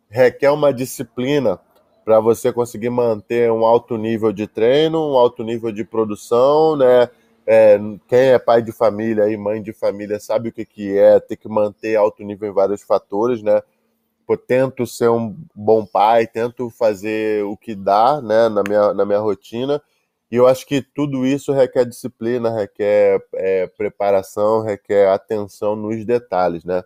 requer 0.08 0.50
uma 0.50 0.74
disciplina 0.74 1.56
para 2.04 2.18
você 2.18 2.52
conseguir 2.52 2.90
manter 2.90 3.48
um 3.52 3.64
alto 3.64 3.96
nível 3.96 4.32
de 4.32 4.48
treino, 4.48 5.12
um 5.12 5.16
alto 5.16 5.44
nível 5.44 5.70
de 5.70 5.84
produção, 5.84 6.74
né? 6.74 7.08
É, 7.46 7.78
quem 8.08 8.18
é 8.18 8.38
pai 8.38 8.60
de 8.60 8.72
família 8.72 9.28
e 9.28 9.36
mãe 9.36 9.62
de 9.62 9.72
família 9.72 10.18
sabe 10.18 10.48
o 10.48 10.52
que, 10.52 10.64
que 10.64 10.98
é 10.98 11.20
ter 11.20 11.36
que 11.36 11.48
manter 11.48 11.94
alto 11.96 12.24
nível 12.24 12.50
em 12.50 12.52
vários 12.52 12.82
fatores, 12.82 13.42
né? 13.42 13.62
Pô, 14.26 14.36
tento 14.36 14.86
ser 14.86 15.08
um 15.08 15.36
bom 15.54 15.86
pai, 15.86 16.26
tento 16.26 16.68
fazer 16.70 17.44
o 17.44 17.56
que 17.56 17.76
dá, 17.76 18.20
né, 18.20 18.48
na 18.48 18.62
minha, 18.64 18.92
na 18.92 19.04
minha 19.04 19.20
rotina, 19.20 19.80
e 20.30 20.36
eu 20.36 20.48
acho 20.48 20.66
que 20.66 20.82
tudo 20.82 21.24
isso 21.24 21.52
requer 21.52 21.84
disciplina, 21.84 22.50
requer 22.50 23.24
é, 23.34 23.68
preparação, 23.68 24.62
requer 24.62 25.08
atenção 25.10 25.76
nos 25.76 26.04
detalhes, 26.04 26.64
né? 26.64 26.82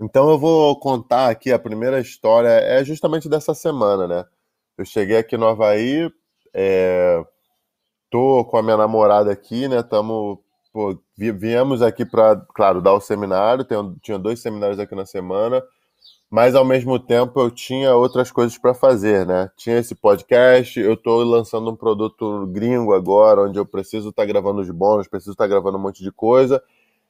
Então 0.00 0.30
eu 0.30 0.38
vou 0.38 0.78
contar 0.78 1.28
aqui 1.30 1.52
a 1.52 1.58
primeira 1.58 2.00
história, 2.00 2.48
é 2.48 2.84
justamente 2.84 3.28
dessa 3.28 3.54
semana, 3.54 4.06
né? 4.06 4.24
Eu 4.78 4.84
cheguei 4.84 5.16
aqui 5.16 5.36
no 5.36 5.46
Havaí, 5.46 6.10
é, 6.54 7.24
tô 8.12 8.44
com 8.44 8.58
a 8.58 8.62
minha 8.62 8.76
namorada 8.76 9.32
aqui, 9.32 9.66
né? 9.66 9.82
Tamo, 9.82 10.38
pô, 10.70 10.96
viemos 11.16 11.80
aqui 11.80 12.04
para, 12.04 12.36
claro, 12.54 12.82
dar 12.82 12.92
o 12.92 13.00
seminário, 13.00 13.64
tem, 13.64 13.78
tinha 14.02 14.18
dois 14.18 14.40
seminários 14.40 14.78
aqui 14.78 14.94
na 14.94 15.06
semana, 15.06 15.62
mas 16.30 16.54
ao 16.54 16.64
mesmo 16.64 16.98
tempo 16.98 17.40
eu 17.40 17.50
tinha 17.50 17.96
outras 17.96 18.30
coisas 18.30 18.58
para 18.58 18.74
fazer, 18.74 19.26
né? 19.26 19.50
Tinha 19.56 19.78
esse 19.78 19.94
podcast, 19.94 20.78
eu 20.78 20.92
estou 20.92 21.24
lançando 21.24 21.70
um 21.70 21.76
produto 21.76 22.46
gringo 22.48 22.92
agora, 22.92 23.42
onde 23.44 23.58
eu 23.58 23.64
preciso 23.64 24.10
estar 24.10 24.22
tá 24.22 24.26
gravando 24.26 24.60
os 24.60 24.70
bônus, 24.70 25.08
preciso 25.08 25.32
estar 25.32 25.44
tá 25.44 25.48
gravando 25.48 25.78
um 25.78 25.80
monte 25.80 26.02
de 26.02 26.12
coisa. 26.12 26.62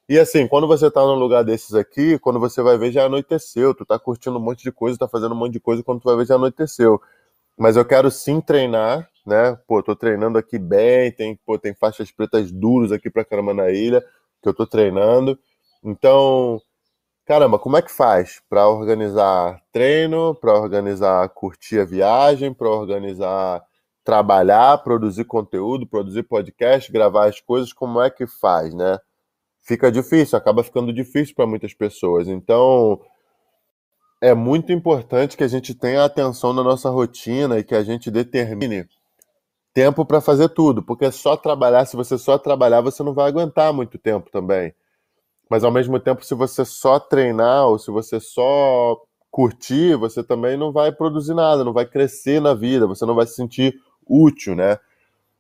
E 0.09 0.19
assim, 0.19 0.47
quando 0.47 0.69
você 0.69 0.87
está 0.87 1.01
num 1.03 1.15
lugar 1.15 1.45
desses 1.45 1.75
aqui, 1.75 2.19
quando 2.19 2.39
você 2.39 2.63
vai 2.63 2.79
ver 2.79 2.93
já 2.93 3.07
anoiteceu, 3.07 3.75
tu 3.75 3.85
tá 3.85 3.99
curtindo 3.99 4.39
um 4.39 4.43
monte 4.43 4.63
de 4.63 4.73
coisa, 4.73 4.99
tá 4.99 5.09
fazendo 5.09 5.35
um 5.35 5.39
monte 5.39 5.53
de 5.55 5.61
coisa, 5.61 5.83
quando 5.83 6.01
tu 6.01 6.05
vai 6.05 6.17
ver 6.17 6.27
já 6.27 6.37
anoiteceu. 6.37 7.01
Mas 7.59 7.77
eu 7.77 7.85
quero 7.85 8.11
sim 8.11 8.41
treinar, 8.41 9.09
né? 9.27 9.57
Pô, 9.67 9.83
tô 9.83 9.95
treinando 9.95 10.39
aqui 10.39 10.59
bem, 10.59 11.13
tem, 11.13 11.37
pô, 11.47 11.59
tem 11.59 11.75
faixas 11.75 12.11
pretas 12.11 12.51
duras 12.51 12.93
aqui 12.93 13.11
pra 13.11 13.25
caramba 13.25 13.55
na 13.55 13.71
ilha, 13.71 14.05
que 14.43 14.49
eu 14.49 14.55
tô 14.55 14.67
treinando. 14.67 15.39
Então, 15.85 16.61
caramba, 17.25 17.59
como 17.59 17.77
é 17.77 17.83
que 17.83 17.91
faz 17.91 18.43
para 18.49 18.69
organizar 18.69 19.61
treino, 19.73 20.35
para 20.35 20.55
organizar 20.55 21.29
curtir 21.31 21.81
a 21.81 21.85
viagem, 21.85 22.53
para 22.53 22.69
organizar 22.69 23.63
trabalhar, 24.05 24.79
produzir 24.79 25.25
conteúdo, 25.25 25.87
produzir 25.87 26.25
podcast, 26.25 26.91
gravar 26.91 27.29
as 27.29 27.41
coisas, 27.41 27.73
como 27.73 28.01
é 28.01 28.11
que 28.11 28.27
faz, 28.27 28.75
né? 28.75 28.99
Fica 29.63 29.93
difícil, 29.93 30.37
acaba 30.37 30.65
ficando 30.65 30.93
difícil 30.93 31.35
para 31.37 31.47
muitas 31.47 31.73
pessoas. 31.73 32.27
Então, 32.27 33.01
é 34.21 34.35
muito 34.35 34.73
importante 34.73 35.37
que 35.37 35.45
a 35.45 35.49
gente 35.49 35.75
tenha 35.75 36.05
atenção 36.05 36.53
na 36.53 36.63
nossa 36.63 36.91
rotina 36.91 37.59
e 37.59 37.65
que 37.65 37.75
a 37.75 37.83
gente 37.83 38.11
determine 38.11 38.89
tempo 39.75 40.05
para 40.05 40.21
fazer 40.21 40.49
tudo, 40.51 40.83
porque 40.83 41.11
só 41.11 41.37
trabalhar, 41.37 41.85
se 41.87 41.97
você 41.97 42.19
só 42.19 42.39
trabalhar, 42.39 42.81
você 42.81 43.03
não 43.03 43.15
vai 43.15 43.29
aguentar 43.29 43.73
muito 43.73 43.99
tempo 43.99 44.31
também. 44.31 44.75
Mas 45.49 45.65
ao 45.65 45.71
mesmo 45.71 45.99
tempo, 45.99 46.25
se 46.25 46.35
você 46.35 46.65
só 46.65 46.99
treinar 46.99 47.67
ou 47.67 47.79
se 47.79 47.91
você 47.91 48.21
só 48.21 49.01
curtir, 49.31 49.97
você 49.97 50.23
também 50.23 50.57
não 50.57 50.73
vai 50.73 50.93
produzir 50.93 51.35
nada, 51.35 51.65
não 51.65 51.73
vai 51.73 51.87
crescer 51.87 52.41
na 52.41 52.55
vida, 52.55 52.87
você 52.87 53.07
não 53.07 53.15
vai 53.15 53.27
se 53.27 53.35
sentir 53.35 53.81
útil, 54.07 54.55
né? 54.55 54.79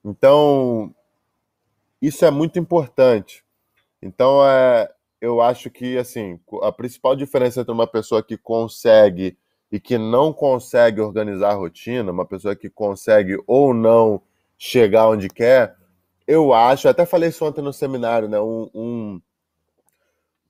Então, 0.05 0.95
isso 2.01 2.25
é 2.25 2.31
muito 2.31 2.59
importante. 2.59 3.45
Então, 4.01 4.45
é, 4.45 4.91
eu 5.21 5.41
acho 5.41 5.71
que 5.71 5.97
assim, 5.97 6.41
a 6.63 6.73
principal 6.73 7.15
diferença 7.15 7.61
entre 7.61 7.73
uma 7.73 7.87
pessoa 7.87 8.23
que 8.23 8.37
consegue 8.37 9.39
e 9.73 9.81
que 9.81 9.97
não 9.97 10.35
consegue 10.35 11.01
organizar 11.01 11.53
a 11.53 11.55
rotina, 11.55 12.13
uma 12.13 12.27
pessoa 12.27 12.55
que 12.55 12.69
consegue 12.69 13.43
ou 13.47 13.73
não 13.73 14.21
chegar 14.59 15.09
onde 15.09 15.31
quer, 15.31 15.75
eu 16.27 16.53
acho, 16.53 16.89
até 16.89 17.07
falei 17.07 17.31
isso 17.31 17.45
ontem 17.45 17.63
no 17.63 17.73
seminário, 17.73 18.29
né? 18.29 18.39
Um, 18.39 18.69
um, 18.75 19.23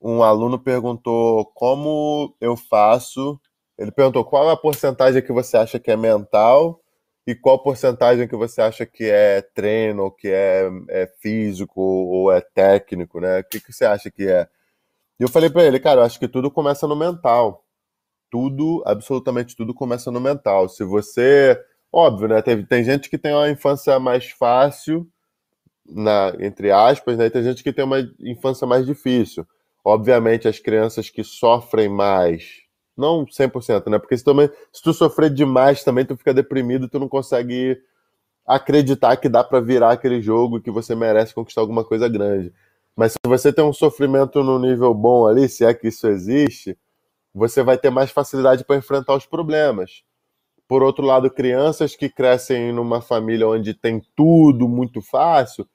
um 0.03 0.23
aluno 0.25 0.59
perguntou 0.59 1.47
como 1.55 2.35
eu 2.41 2.57
faço. 2.57 3.41
Ele 3.79 3.93
perguntou 3.93 4.25
qual 4.25 4.51
é 4.51 4.53
a 4.53 4.57
porcentagem 4.57 5.23
que 5.23 5.33
você 5.33 5.57
acha 5.57 5.79
que 5.79 5.91
é 5.91 5.97
mental 5.97 6.81
e 7.25 7.35
qual 7.35 7.63
porcentagem 7.63 8.27
que 8.27 8.37
você 8.37 8.61
acha 8.61 8.85
que 8.85 9.05
é 9.05 9.41
treino, 9.41 10.11
que 10.11 10.29
é, 10.29 10.69
é 10.89 11.07
físico 11.21 11.81
ou 11.81 12.33
é 12.33 12.41
técnico, 12.41 13.21
né? 13.21 13.41
O 13.41 13.45
que, 13.45 13.61
que 13.61 13.73
você 13.73 13.85
acha 13.85 14.11
que 14.11 14.27
é? 14.29 14.49
E 15.19 15.23
eu 15.23 15.29
falei 15.29 15.49
para 15.49 15.65
ele, 15.65 15.79
cara, 15.79 16.01
eu 16.01 16.05
acho 16.05 16.19
que 16.19 16.29
tudo 16.29 16.51
começa 16.51 16.87
no 16.89 16.97
mental. 16.97 17.62
Tudo, 18.33 18.83
absolutamente 18.87 19.55
tudo 19.55 19.75
começa 19.75 20.11
no 20.11 20.19
mental. 20.19 20.67
Se 20.67 20.83
você. 20.85 21.61
Óbvio, 21.93 22.29
né? 22.29 22.41
Tem, 22.41 22.65
tem 22.65 22.83
gente 22.83 23.11
que 23.11 23.19
tem 23.19 23.35
uma 23.35 23.51
infância 23.51 24.01
mais 24.01 24.31
fácil, 24.31 25.07
na, 25.87 26.33
entre 26.41 26.71
aspas, 26.71 27.19
né? 27.19 27.27
E 27.27 27.31
tem 27.31 27.43
gente 27.43 27.63
que 27.63 27.75
tem 27.75 27.85
uma 27.85 28.01
infância 28.21 28.67
mais 28.67 28.87
difícil. 28.87 29.47
Obviamente, 29.85 30.49
as 30.49 30.59
crianças 30.59 31.11
que 31.11 31.23
sofrem 31.23 31.91
mais, 31.91 32.63
não 32.97 33.27
100%, 33.27 33.91
né? 33.91 33.99
Porque 33.99 34.17
se, 34.17 34.25
também, 34.25 34.49
se 34.73 34.83
tu 34.83 34.95
sofrer 34.95 35.29
demais 35.29 35.85
também, 35.85 36.07
tu 36.07 36.17
fica 36.17 36.33
deprimido, 36.33 36.89
tu 36.89 36.99
não 36.99 37.09
consegue 37.09 37.79
acreditar 38.47 39.17
que 39.19 39.29
dá 39.29 39.45
para 39.45 39.61
virar 39.61 39.93
aquele 39.93 40.23
jogo 40.23 40.61
que 40.61 40.71
você 40.71 40.95
merece 40.95 41.35
conquistar 41.35 41.61
alguma 41.61 41.85
coisa 41.85 42.09
grande. 42.09 42.51
Mas 42.97 43.13
se 43.13 43.19
você 43.27 43.53
tem 43.53 43.65
um 43.65 43.73
sofrimento 43.75 44.43
no 44.43 44.59
nível 44.59 44.95
bom 44.95 45.27
ali, 45.27 45.49
se 45.49 45.65
é 45.65 45.75
que 45.75 45.89
isso 45.89 46.07
existe, 46.07 46.79
você 47.35 47.63
vai 47.63 47.79
ter 47.79 47.91
mais 47.91 48.11
facilidade 48.11 48.65
para 48.65 48.77
enfrentar 48.77 49.15
os 49.15 49.27
problemas. 49.27 50.03
Por 50.69 50.83
outro 50.83 51.05
lado, 51.05 51.31
crianças 51.31 51.95
que 51.95 52.09
crescem 52.09 52.73
numa 52.73 53.01
família 53.01 53.49
onde 53.49 53.75
tem 53.75 54.01
tudo 54.17 54.69
muito 54.69 55.03
fácil, 55.03 55.69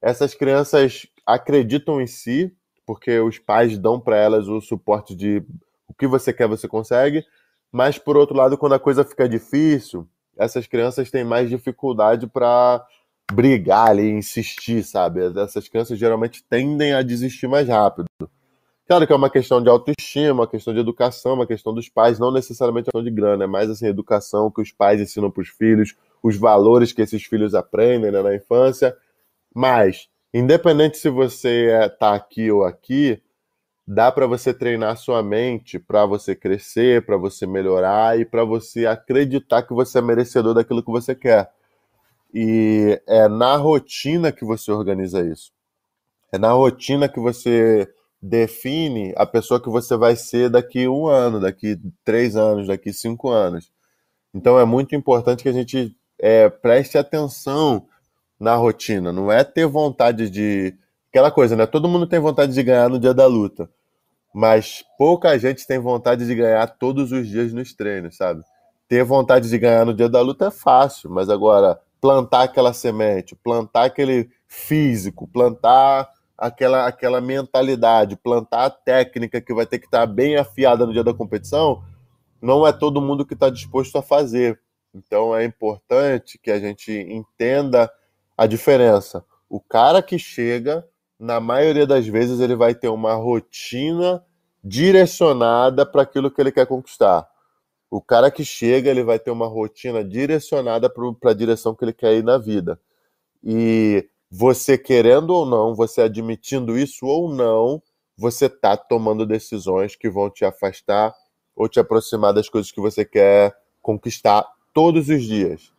essas 0.00 0.34
crianças 0.34 1.06
acreditam 1.26 2.00
em 2.00 2.06
si, 2.06 2.54
porque 2.86 3.18
os 3.18 3.38
pais 3.38 3.78
dão 3.78 3.98
para 3.98 4.16
elas 4.16 4.46
o 4.46 4.60
suporte 4.60 5.14
de 5.14 5.42
o 5.88 5.94
que 5.94 6.06
você 6.06 6.32
quer, 6.32 6.46
você 6.46 6.68
consegue. 6.68 7.24
Mas, 7.72 7.98
por 7.98 8.16
outro 8.16 8.36
lado, 8.36 8.58
quando 8.58 8.74
a 8.74 8.78
coisa 8.78 9.04
fica 9.04 9.28
difícil, 9.28 10.06
essas 10.36 10.66
crianças 10.66 11.10
têm 11.10 11.24
mais 11.24 11.48
dificuldade 11.48 12.26
para 12.26 12.84
brigar 13.32 13.88
ali, 13.88 14.10
insistir, 14.10 14.84
sabe? 14.84 15.20
Essas 15.42 15.68
crianças 15.68 15.98
geralmente 15.98 16.44
tendem 16.44 16.92
a 16.92 17.02
desistir 17.02 17.48
mais 17.48 17.66
rápido. 17.66 18.06
Claro 18.86 19.06
que 19.06 19.12
é 19.12 19.16
uma 19.16 19.30
questão 19.30 19.62
de 19.62 19.68
autoestima, 19.68 20.42
uma 20.42 20.46
questão 20.46 20.74
de 20.74 20.80
educação, 20.80 21.34
uma 21.34 21.46
questão 21.46 21.72
dos 21.72 21.88
pais, 21.88 22.18
não 22.18 22.30
necessariamente 22.30 22.88
uma 22.88 22.92
questão 22.92 23.04
de 23.04 23.10
grana, 23.10 23.44
é 23.44 23.46
mais 23.46 23.70
assim, 23.70 23.86
educação 23.86 24.50
que 24.50 24.60
os 24.60 24.70
pais 24.70 25.00
ensinam 25.00 25.30
para 25.30 25.40
os 25.42 25.48
filhos, 25.48 25.96
os 26.22 26.36
valores 26.36 26.92
que 26.92 27.00
esses 27.00 27.24
filhos 27.24 27.54
aprendem 27.54 28.10
né, 28.12 28.22
na 28.22 28.34
infância. 28.34 28.94
Mas, 29.54 30.08
independente 30.34 30.98
se 30.98 31.08
você 31.08 31.70
está 31.86 32.12
é, 32.12 32.16
aqui 32.16 32.50
ou 32.50 32.62
aqui, 32.62 33.22
dá 33.86 34.12
para 34.12 34.26
você 34.26 34.52
treinar 34.52 34.98
sua 34.98 35.22
mente 35.22 35.78
para 35.78 36.04
você 36.04 36.34
crescer, 36.34 37.06
para 37.06 37.16
você 37.16 37.46
melhorar 37.46 38.18
e 38.20 38.26
para 38.26 38.44
você 38.44 38.86
acreditar 38.86 39.62
que 39.62 39.72
você 39.72 39.98
é 39.98 40.02
merecedor 40.02 40.52
daquilo 40.52 40.82
que 40.82 40.90
você 40.90 41.14
quer. 41.14 41.50
E 42.34 43.00
é 43.06 43.28
na 43.28 43.56
rotina 43.56 44.30
que 44.30 44.44
você 44.44 44.70
organiza 44.72 45.24
isso. 45.24 45.52
É 46.32 46.36
na 46.36 46.52
rotina 46.52 47.08
que 47.08 47.20
você 47.20 47.88
define 48.26 49.12
a 49.16 49.26
pessoa 49.26 49.60
que 49.60 49.68
você 49.68 49.96
vai 49.98 50.16
ser 50.16 50.48
daqui 50.48 50.88
um 50.88 51.06
ano, 51.06 51.38
daqui 51.38 51.78
três 52.02 52.36
anos, 52.36 52.66
daqui 52.66 52.90
cinco 52.90 53.28
anos. 53.28 53.70
Então 54.32 54.58
é 54.58 54.64
muito 54.64 54.96
importante 54.96 55.42
que 55.42 55.48
a 55.48 55.52
gente 55.52 55.94
é, 56.18 56.48
preste 56.48 56.96
atenção 56.96 57.86
na 58.40 58.54
rotina. 58.56 59.12
Não 59.12 59.30
é 59.30 59.44
ter 59.44 59.66
vontade 59.66 60.30
de. 60.30 60.74
Aquela 61.10 61.30
coisa, 61.30 61.54
né? 61.54 61.66
Todo 61.66 61.86
mundo 61.86 62.06
tem 62.06 62.18
vontade 62.18 62.54
de 62.54 62.62
ganhar 62.62 62.88
no 62.88 62.98
dia 62.98 63.12
da 63.12 63.26
luta. 63.26 63.68
Mas 64.34 64.82
pouca 64.98 65.38
gente 65.38 65.66
tem 65.66 65.78
vontade 65.78 66.26
de 66.26 66.34
ganhar 66.34 66.66
todos 66.66 67.12
os 67.12 67.28
dias 67.28 67.52
nos 67.52 67.74
treinos, 67.74 68.16
sabe? 68.16 68.42
Ter 68.88 69.04
vontade 69.04 69.48
de 69.50 69.58
ganhar 69.58 69.84
no 69.84 69.94
dia 69.94 70.08
da 70.08 70.22
luta 70.22 70.46
é 70.46 70.50
fácil, 70.50 71.10
mas 71.10 71.28
agora 71.28 71.78
plantar 72.00 72.44
aquela 72.44 72.72
semente, 72.72 73.36
plantar 73.36 73.84
aquele 73.84 74.28
físico, 74.48 75.28
plantar 75.28 76.08
aquela, 76.36 76.86
aquela 76.86 77.20
mentalidade, 77.20 78.16
plantar 78.16 78.64
a 78.66 78.70
técnica 78.70 79.40
que 79.40 79.54
vai 79.54 79.66
ter 79.66 79.78
que 79.78 79.86
estar 79.86 80.06
bem 80.06 80.36
afiada 80.36 80.84
no 80.84 80.92
dia 80.92 81.04
da 81.04 81.14
competição, 81.14 81.82
não 82.40 82.66
é 82.66 82.72
todo 82.72 83.00
mundo 83.00 83.24
que 83.24 83.34
está 83.34 83.48
disposto 83.48 83.96
a 83.96 84.02
fazer. 84.02 84.60
Então 84.94 85.34
é 85.34 85.44
importante 85.44 86.38
que 86.38 86.50
a 86.50 86.58
gente 86.58 86.92
entenda 86.92 87.90
a 88.36 88.46
diferença. 88.46 89.24
O 89.48 89.60
cara 89.60 90.02
que 90.02 90.18
chega, 90.18 90.86
na 91.18 91.40
maioria 91.40 91.86
das 91.86 92.06
vezes, 92.06 92.40
ele 92.40 92.54
vai 92.54 92.74
ter 92.74 92.88
uma 92.88 93.14
rotina 93.14 94.22
direcionada 94.62 95.84
para 95.84 96.02
aquilo 96.02 96.30
que 96.30 96.40
ele 96.40 96.52
quer 96.52 96.66
conquistar. 96.66 97.26
O 97.90 98.00
cara 98.00 98.30
que 98.30 98.44
chega, 98.44 98.90
ele 98.90 99.04
vai 99.04 99.18
ter 99.18 99.30
uma 99.30 99.46
rotina 99.46 100.02
direcionada 100.02 100.90
para 100.90 101.30
a 101.30 101.34
direção 101.34 101.74
que 101.74 101.84
ele 101.84 101.92
quer 101.92 102.14
ir 102.14 102.24
na 102.24 102.38
vida. 102.38 102.80
E 103.42 104.08
você 104.36 104.76
querendo 104.76 105.30
ou 105.30 105.46
não, 105.46 105.76
você 105.76 106.02
admitindo 106.02 106.76
isso 106.76 107.06
ou 107.06 107.32
não, 107.32 107.80
você 108.18 108.48
tá 108.48 108.76
tomando 108.76 109.24
decisões 109.24 109.94
que 109.94 110.10
vão 110.10 110.28
te 110.28 110.44
afastar 110.44 111.14
ou 111.54 111.68
te 111.68 111.78
aproximar 111.78 112.34
das 112.34 112.48
coisas 112.48 112.72
que 112.72 112.80
você 112.80 113.04
quer 113.04 113.56
conquistar 113.80 114.44
todos 114.72 115.08
os 115.08 115.22
dias. 115.22 115.72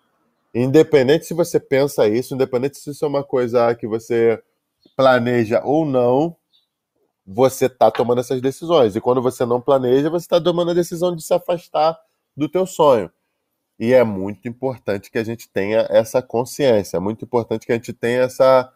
Independente 0.53 1.25
se 1.25 1.33
você 1.33 1.59
pensa 1.59 2.07
isso, 2.07 2.33
independente 2.33 2.77
se 2.77 2.91
isso 2.91 3.03
é 3.03 3.07
uma 3.09 3.25
coisa 3.25 3.75
que 3.75 3.85
você 3.85 4.41
planeja 4.95 5.61
ou 5.65 5.85
não, 5.85 6.33
você 7.27 7.65
está 7.65 7.91
tomando 7.91 8.21
essas 8.21 8.39
decisões. 8.39 8.95
E 8.95 9.01
quando 9.01 9.21
você 9.21 9.45
não 9.45 9.59
planeja, 9.59 10.09
você 10.09 10.27
está 10.27 10.39
tomando 10.39 10.71
a 10.71 10.75
decisão 10.75 11.13
de 11.13 11.21
se 11.21 11.33
afastar 11.33 11.99
do 12.37 12.47
teu 12.47 12.65
sonho. 12.65 13.11
E 13.79 13.93
é 13.93 14.03
muito 14.03 14.47
importante 14.47 15.11
que 15.11 15.17
a 15.17 15.23
gente 15.23 15.49
tenha 15.49 15.85
essa 15.89 16.21
consciência, 16.21 16.97
é 16.97 16.99
muito 16.99 17.25
importante 17.25 17.65
que 17.65 17.71
a 17.71 17.75
gente 17.75 17.91
tenha 17.91 18.21
essa, 18.21 18.71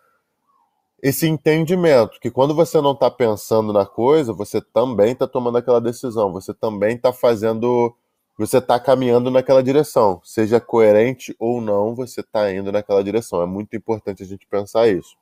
esse 1.01 1.27
entendimento, 1.27 2.19
que 2.19 2.29
quando 2.29 2.53
você 2.53 2.81
não 2.81 2.91
está 2.91 3.09
pensando 3.09 3.71
na 3.71 3.85
coisa, 3.85 4.33
você 4.33 4.59
também 4.59 5.13
está 5.13 5.25
tomando 5.25 5.57
aquela 5.57 5.79
decisão, 5.79 6.33
você 6.33 6.53
também 6.53 6.95
está 6.95 7.13
fazendo, 7.13 7.95
você 8.37 8.57
está 8.57 8.77
caminhando 8.77 9.31
naquela 9.31 9.63
direção. 9.63 10.19
Seja 10.23 10.59
coerente 10.59 11.33
ou 11.39 11.61
não, 11.61 11.95
você 11.95 12.19
está 12.19 12.51
indo 12.51 12.71
naquela 12.71 13.03
direção. 13.03 13.41
É 13.41 13.45
muito 13.45 13.75
importante 13.77 14.21
a 14.21 14.25
gente 14.25 14.45
pensar 14.47 14.89
isso. 14.89 15.15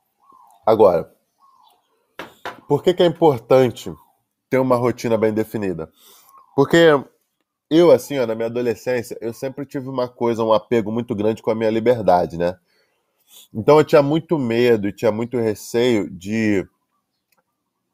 Agora, 0.66 1.12
por 2.68 2.82
que, 2.82 2.92
que 2.92 3.02
é 3.02 3.06
importante 3.06 3.94
ter 4.50 4.58
uma 4.58 4.76
rotina 4.76 5.16
bem 5.16 5.32
definida? 5.32 5.90
Porque 6.54 6.76
eu, 7.70 7.90
assim, 7.90 8.18
ó, 8.18 8.26
na 8.26 8.34
minha 8.34 8.46
adolescência, 8.46 9.16
eu 9.20 9.32
sempre 9.32 9.66
tive 9.66 9.88
uma 9.88 10.08
coisa, 10.08 10.42
um 10.42 10.52
apego 10.52 10.90
muito 10.90 11.14
grande 11.14 11.42
com 11.42 11.50
a 11.50 11.54
minha 11.54 11.70
liberdade, 11.70 12.38
né? 12.38 12.56
Então 13.52 13.78
eu 13.78 13.84
tinha 13.84 14.02
muito 14.02 14.38
medo 14.38 14.88
e 14.88 14.92
tinha 14.92 15.12
muito 15.12 15.38
receio 15.38 16.08
de 16.10 16.66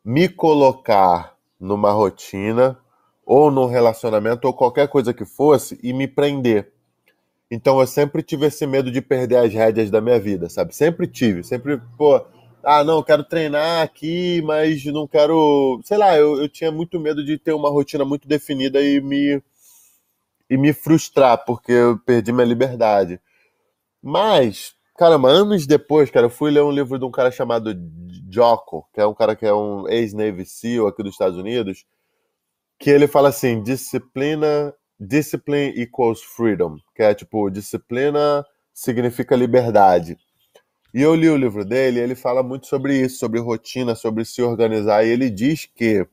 me 0.05 0.29
colocar 0.29 1.35
numa 1.59 1.91
rotina 1.91 2.79
ou 3.27 3.51
num 3.51 3.67
relacionamento 3.67 4.47
ou 4.47 4.55
qualquer 4.55 4.87
coisa 4.89 5.15
que 5.15 5.25
fosse 5.25 5.79
e 5.83 5.93
me 5.93 6.07
prender. 6.07 6.73
Então 7.51 7.81
eu 7.81 7.87
sempre 7.87 8.23
tive 8.23 8.47
esse 8.47 8.67
medo 8.67 8.91
de 8.91 9.01
perder 9.01 9.37
as 9.37 9.53
rédeas 9.53 9.91
da 9.91 10.01
minha 10.01 10.21
vida, 10.21 10.49
sabe? 10.49 10.75
Sempre 10.75 11.07
tive, 11.07 11.43
sempre, 11.43 11.81
pô, 11.97 12.25
ah, 12.63 12.83
não, 12.85 13.03
quero 13.03 13.25
treinar 13.25 13.83
aqui, 13.83 14.41
mas 14.43 14.85
não 14.87 15.07
quero, 15.07 15.81
sei 15.85 15.99
lá, 15.99 16.17
eu, 16.17 16.41
eu 16.41 16.49
tinha 16.49 16.73
muito 16.73 16.99
medo 17.01 17.25
de 17.25 17.39
ter 17.39 17.53
uma 17.53 17.71
rotina 17.71 18.05
muito 18.05 18.27
definida 18.27 18.81
e 18.81 19.01
me 19.01 19.43
e 20.49 20.57
me 20.57 20.73
frustrar 20.73 21.45
porque 21.45 21.73
eu 21.73 21.99
perdi 21.99 22.33
minha 22.33 22.47
liberdade. 22.47 23.21
Mas 24.03 24.75
Caramba, 24.97 25.29
anos 25.29 25.67
depois, 25.67 26.09
cara, 26.09 26.27
eu 26.27 26.31
fui 26.31 26.53
ler 26.53 26.63
um 26.63 26.71
livro 26.71 26.97
de 27.01 27.05
um 27.05 27.11
cara 27.11 27.29
chamado 27.29 27.75
Jocko, 28.31 28.89
que 28.93 29.01
é 29.01 29.07
um 29.07 29.13
cara 29.13 29.35
que 29.35 29.45
é 29.45 29.53
um 29.53 29.89
ex-Navy 29.89 30.47
SEAL 30.47 30.87
aqui 30.87 31.03
dos 31.03 31.13
Estados 31.13 31.37
Unidos, 31.37 31.85
que 32.79 32.91
ele 32.91 33.09
fala 33.09 33.31
assim, 33.31 33.61
disciplina, 33.61 34.73
discipline 34.99 35.75
equals 35.83 36.23
freedom, 36.23 36.77
que 36.95 37.03
é 37.03 37.13
tipo, 37.13 37.51
disciplina 37.51 38.47
significa 38.73 39.35
liberdade. 39.35 40.17
E 40.95 41.03
eu 41.03 41.17
li 41.17 41.29
o 41.29 41.37
livro 41.37 41.65
dele 41.65 41.99
ele 41.99 42.15
fala 42.15 42.41
muito 42.45 42.69
sobre 42.69 42.97
isso, 42.97 43.19
sobre 43.19 43.41
rotina, 43.41 43.97
sobre 43.97 44.25
se 44.25 44.43
organizar, 44.43 45.05
e 45.05 45.09
ele 45.09 45.29
diz 45.29 45.67
que, 45.67 46.07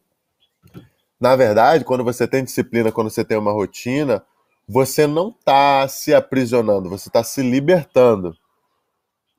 na 1.21 1.35
verdade, 1.35 1.85
quando 1.85 2.03
você 2.03 2.27
tem 2.27 2.43
disciplina, 2.43 2.91
quando 2.91 3.11
você 3.11 3.23
tem 3.23 3.37
uma 3.37 3.51
rotina, 3.51 4.25
você 4.67 5.05
não 5.05 5.29
está 5.29 5.87
se 5.87 6.15
aprisionando, 6.15 6.89
você 6.89 7.09
está 7.09 7.23
se 7.23 7.43
libertando. 7.43 8.35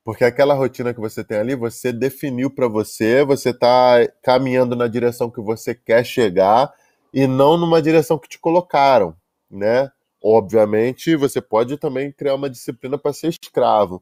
Porque 0.05 0.25
aquela 0.25 0.55
rotina 0.55 0.95
que 0.95 1.01
você 1.01 1.25
tem 1.25 1.39
ali, 1.39 1.57
você 1.57 1.93
definiu 1.93 2.51
para 2.51 2.69
você, 2.69 3.25
você 3.25 3.51
está 3.51 3.97
caminhando 4.23 4.77
na 4.77 4.87
direção 4.87 5.29
que 5.29 5.41
você 5.41 5.75
quer 5.75 6.05
chegar 6.05 6.73
e 7.13 7.27
não 7.27 7.57
numa 7.57 7.83
direção 7.83 8.17
que 8.17 8.29
te 8.29 8.39
colocaram, 8.39 9.17
né? 9.51 9.91
Obviamente, 10.23 11.17
você 11.17 11.41
pode 11.41 11.77
também 11.79 12.13
criar 12.13 12.37
uma 12.37 12.49
disciplina 12.49 12.97
para 12.97 13.13
ser 13.13 13.29
escravo, 13.29 14.01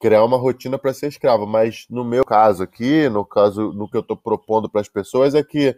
criar 0.00 0.24
uma 0.24 0.38
rotina 0.38 0.78
para 0.78 0.94
ser 0.94 1.08
escravo, 1.08 1.46
mas 1.46 1.84
no 1.90 2.02
meu 2.02 2.24
caso 2.24 2.62
aqui, 2.62 3.10
no 3.10 3.26
caso 3.26 3.74
no 3.74 3.88
que 3.88 3.96
eu 3.96 4.00
estou 4.00 4.16
propondo 4.16 4.70
para 4.70 4.80
as 4.80 4.88
pessoas 4.88 5.34
é 5.34 5.42
que 5.42 5.76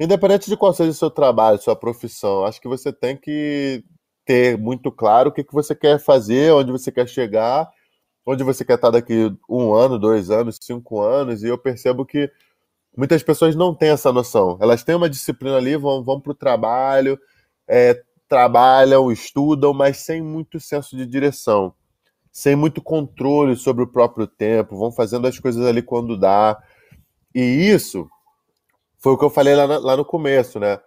independente 0.00 0.48
de 0.48 0.56
qual 0.56 0.72
seja 0.72 0.90
o 0.90 0.94
seu 0.94 1.10
trabalho, 1.10 1.60
sua 1.60 1.76
profissão, 1.76 2.44
acho 2.44 2.60
que 2.60 2.68
você 2.68 2.92
tem 2.92 3.16
que 3.16 3.84
ter 4.24 4.58
muito 4.58 4.90
claro 4.90 5.30
o 5.30 5.32
que, 5.32 5.44
que 5.44 5.52
você 5.52 5.74
quer 5.74 6.00
fazer, 6.00 6.52
onde 6.52 6.72
você 6.72 6.90
quer 6.90 7.08
chegar 7.08 7.70
onde 8.24 8.44
você 8.44 8.64
quer 8.64 8.74
estar 8.74 8.90
daqui 8.90 9.32
um 9.48 9.74
ano, 9.74 9.98
dois 9.98 10.30
anos, 10.30 10.58
cinco 10.60 11.00
anos, 11.00 11.42
e 11.42 11.48
eu 11.48 11.58
percebo 11.58 12.04
que 12.04 12.30
muitas 12.96 13.22
pessoas 13.22 13.56
não 13.56 13.74
têm 13.74 13.90
essa 13.90 14.12
noção. 14.12 14.58
Elas 14.60 14.84
têm 14.84 14.94
uma 14.94 15.10
disciplina 15.10 15.56
ali, 15.56 15.76
vão, 15.76 16.04
vão 16.04 16.20
para 16.20 16.32
o 16.32 16.34
trabalho, 16.34 17.18
é, 17.68 18.00
trabalham, 18.28 19.10
estudam, 19.10 19.72
mas 19.72 19.98
sem 19.98 20.22
muito 20.22 20.60
senso 20.60 20.96
de 20.96 21.06
direção, 21.06 21.74
sem 22.30 22.54
muito 22.54 22.82
controle 22.82 23.56
sobre 23.56 23.82
o 23.82 23.88
próprio 23.88 24.26
tempo, 24.26 24.78
vão 24.78 24.92
fazendo 24.92 25.26
as 25.26 25.38
coisas 25.38 25.64
ali 25.66 25.82
quando 25.82 26.16
dá. 26.16 26.56
E 27.34 27.40
isso 27.40 28.08
foi 29.00 29.12
o 29.12 29.18
que 29.18 29.24
eu 29.24 29.30
falei 29.30 29.54
lá, 29.56 29.64
lá 29.64 29.96
no 29.96 30.04
começo, 30.04 30.60
né? 30.60 30.78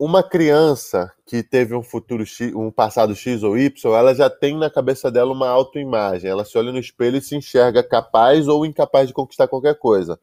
uma 0.00 0.22
criança 0.22 1.12
que 1.26 1.42
teve 1.42 1.74
um 1.74 1.82
futuro 1.82 2.24
X, 2.24 2.54
um 2.54 2.70
passado 2.70 3.14
X 3.14 3.42
ou 3.42 3.58
Y, 3.58 3.94
ela 3.94 4.14
já 4.14 4.30
tem 4.30 4.56
na 4.56 4.70
cabeça 4.70 5.10
dela 5.10 5.30
uma 5.30 5.50
autoimagem. 5.50 6.30
Ela 6.30 6.42
se 6.42 6.56
olha 6.56 6.72
no 6.72 6.78
espelho 6.78 7.18
e 7.18 7.20
se 7.20 7.36
enxerga 7.36 7.82
capaz 7.82 8.48
ou 8.48 8.64
incapaz 8.64 9.08
de 9.08 9.12
conquistar 9.12 9.46
qualquer 9.46 9.78
coisa. 9.78 10.18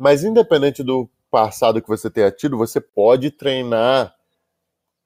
Mas 0.00 0.24
independente 0.24 0.82
do 0.82 1.06
passado 1.30 1.82
que 1.82 1.88
você 1.88 2.10
tenha 2.10 2.30
tido, 2.30 2.56
você 2.56 2.80
pode 2.80 3.30
treinar 3.30 4.14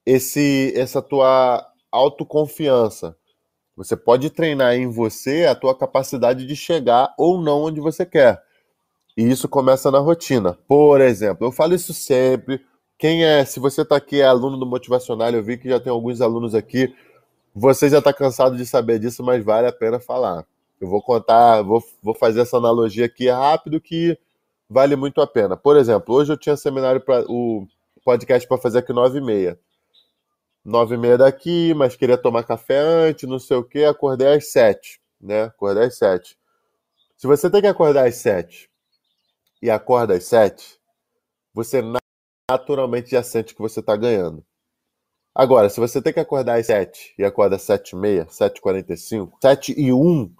esse 0.07 0.73
essa 0.77 1.03
tua 1.03 1.67
autoconfiança. 1.91 3.17
Você 3.77 3.97
pode 3.97 4.31
treinar 4.31 4.75
em 4.77 4.89
você 4.89 5.47
a 5.47 5.57
tua 5.57 5.77
capacidade 5.77 6.47
de 6.47 6.55
chegar 6.55 7.13
ou 7.19 7.43
não 7.43 7.65
onde 7.65 7.81
você 7.81 8.07
quer. 8.07 8.41
E 9.19 9.29
isso 9.29 9.49
começa 9.49 9.91
na 9.91 9.99
rotina. 9.99 10.57
Por 10.69 11.01
exemplo, 11.01 11.45
eu 11.45 11.51
falo 11.51 11.75
isso 11.75 11.93
sempre, 11.93 12.65
quem 12.97 13.25
é, 13.25 13.45
se 13.45 13.59
você 13.59 13.83
está 13.83 13.97
aqui 13.97 14.21
é 14.21 14.25
aluno 14.25 14.57
do 14.57 14.65
Motivacional, 14.65 15.33
eu 15.33 15.43
vi 15.43 15.59
que 15.59 15.69
já 15.69 15.81
tem 15.81 15.91
alguns 15.91 16.21
alunos 16.21 16.55
aqui. 16.55 16.95
Você 17.53 17.89
já 17.89 17.99
está 17.99 18.13
cansado 18.13 18.57
de 18.57 18.65
saber 18.65 19.01
disso, 19.01 19.25
mas 19.25 19.45
vale 19.45 19.67
a 19.67 19.73
pena 19.73 19.99
falar. 19.99 20.47
Eu 20.81 20.89
vou 20.89 21.03
contar, 21.03 21.63
vou, 21.63 21.83
vou 22.01 22.15
fazer 22.15 22.43
essa 22.43 22.59
analogia 22.59 23.07
aqui 23.07 23.29
rápido 23.29 23.81
que 23.81 24.17
vale 24.71 24.95
muito 24.95 25.21
a 25.21 25.27
pena. 25.27 25.57
Por 25.57 25.77
exemplo, 25.77 26.15
hoje 26.15 26.33
eu 26.33 26.37
tinha 26.37 26.57
seminário 26.57 27.01
para 27.01 27.25
o 27.29 27.67
podcast 28.05 28.47
para 28.47 28.59
fazer 28.59 28.79
aqui 28.79 28.93
nove 28.93 29.19
e 29.19 29.21
meia. 29.21 29.59
Nove 30.65 30.95
e 30.95 30.99
meia 30.99 31.19
daqui, 31.19 31.75
mas 31.75 31.97
queria 31.97 32.17
tomar 32.17 32.45
café 32.45 32.79
antes, 32.79 33.29
não 33.29 33.41
sei 33.41 33.57
o 33.57 33.65
que, 33.65 33.85
acordei 33.85 34.29
às 34.29 34.53
sete, 34.53 35.01
né? 35.21 35.47
Acordei 35.47 35.87
às 35.87 35.99
sete. 35.99 36.39
Se 37.17 37.27
você 37.27 37.51
tem 37.51 37.61
que 37.61 37.67
acordar 37.67 38.07
às 38.07 38.15
sete 38.15 38.71
e 39.63 39.71
acorda 39.71 40.15
às 40.15 40.25
sete, 40.25 40.79
você 41.53 41.83
naturalmente 42.51 43.11
já 43.11 43.23
sente 43.23 43.55
que 43.55 43.61
você 43.61 43.81
está 43.81 43.97
ganhando. 43.97 44.45
Agora, 45.35 45.69
se 45.69 45.79
você 45.79 46.03
tem 46.03 46.13
que 46.13 46.19
acordar 46.19 46.59
às 46.59 46.67
7 46.67 47.15
e 47.17 47.25
acorda 47.25 47.55
às 47.55 47.63
7 47.63 47.91
e 47.91 47.97
meia, 47.97 48.27
7 48.29 48.61
45 48.61 49.39
7 49.41 49.73
e 49.79 49.93
1, 49.93 50.33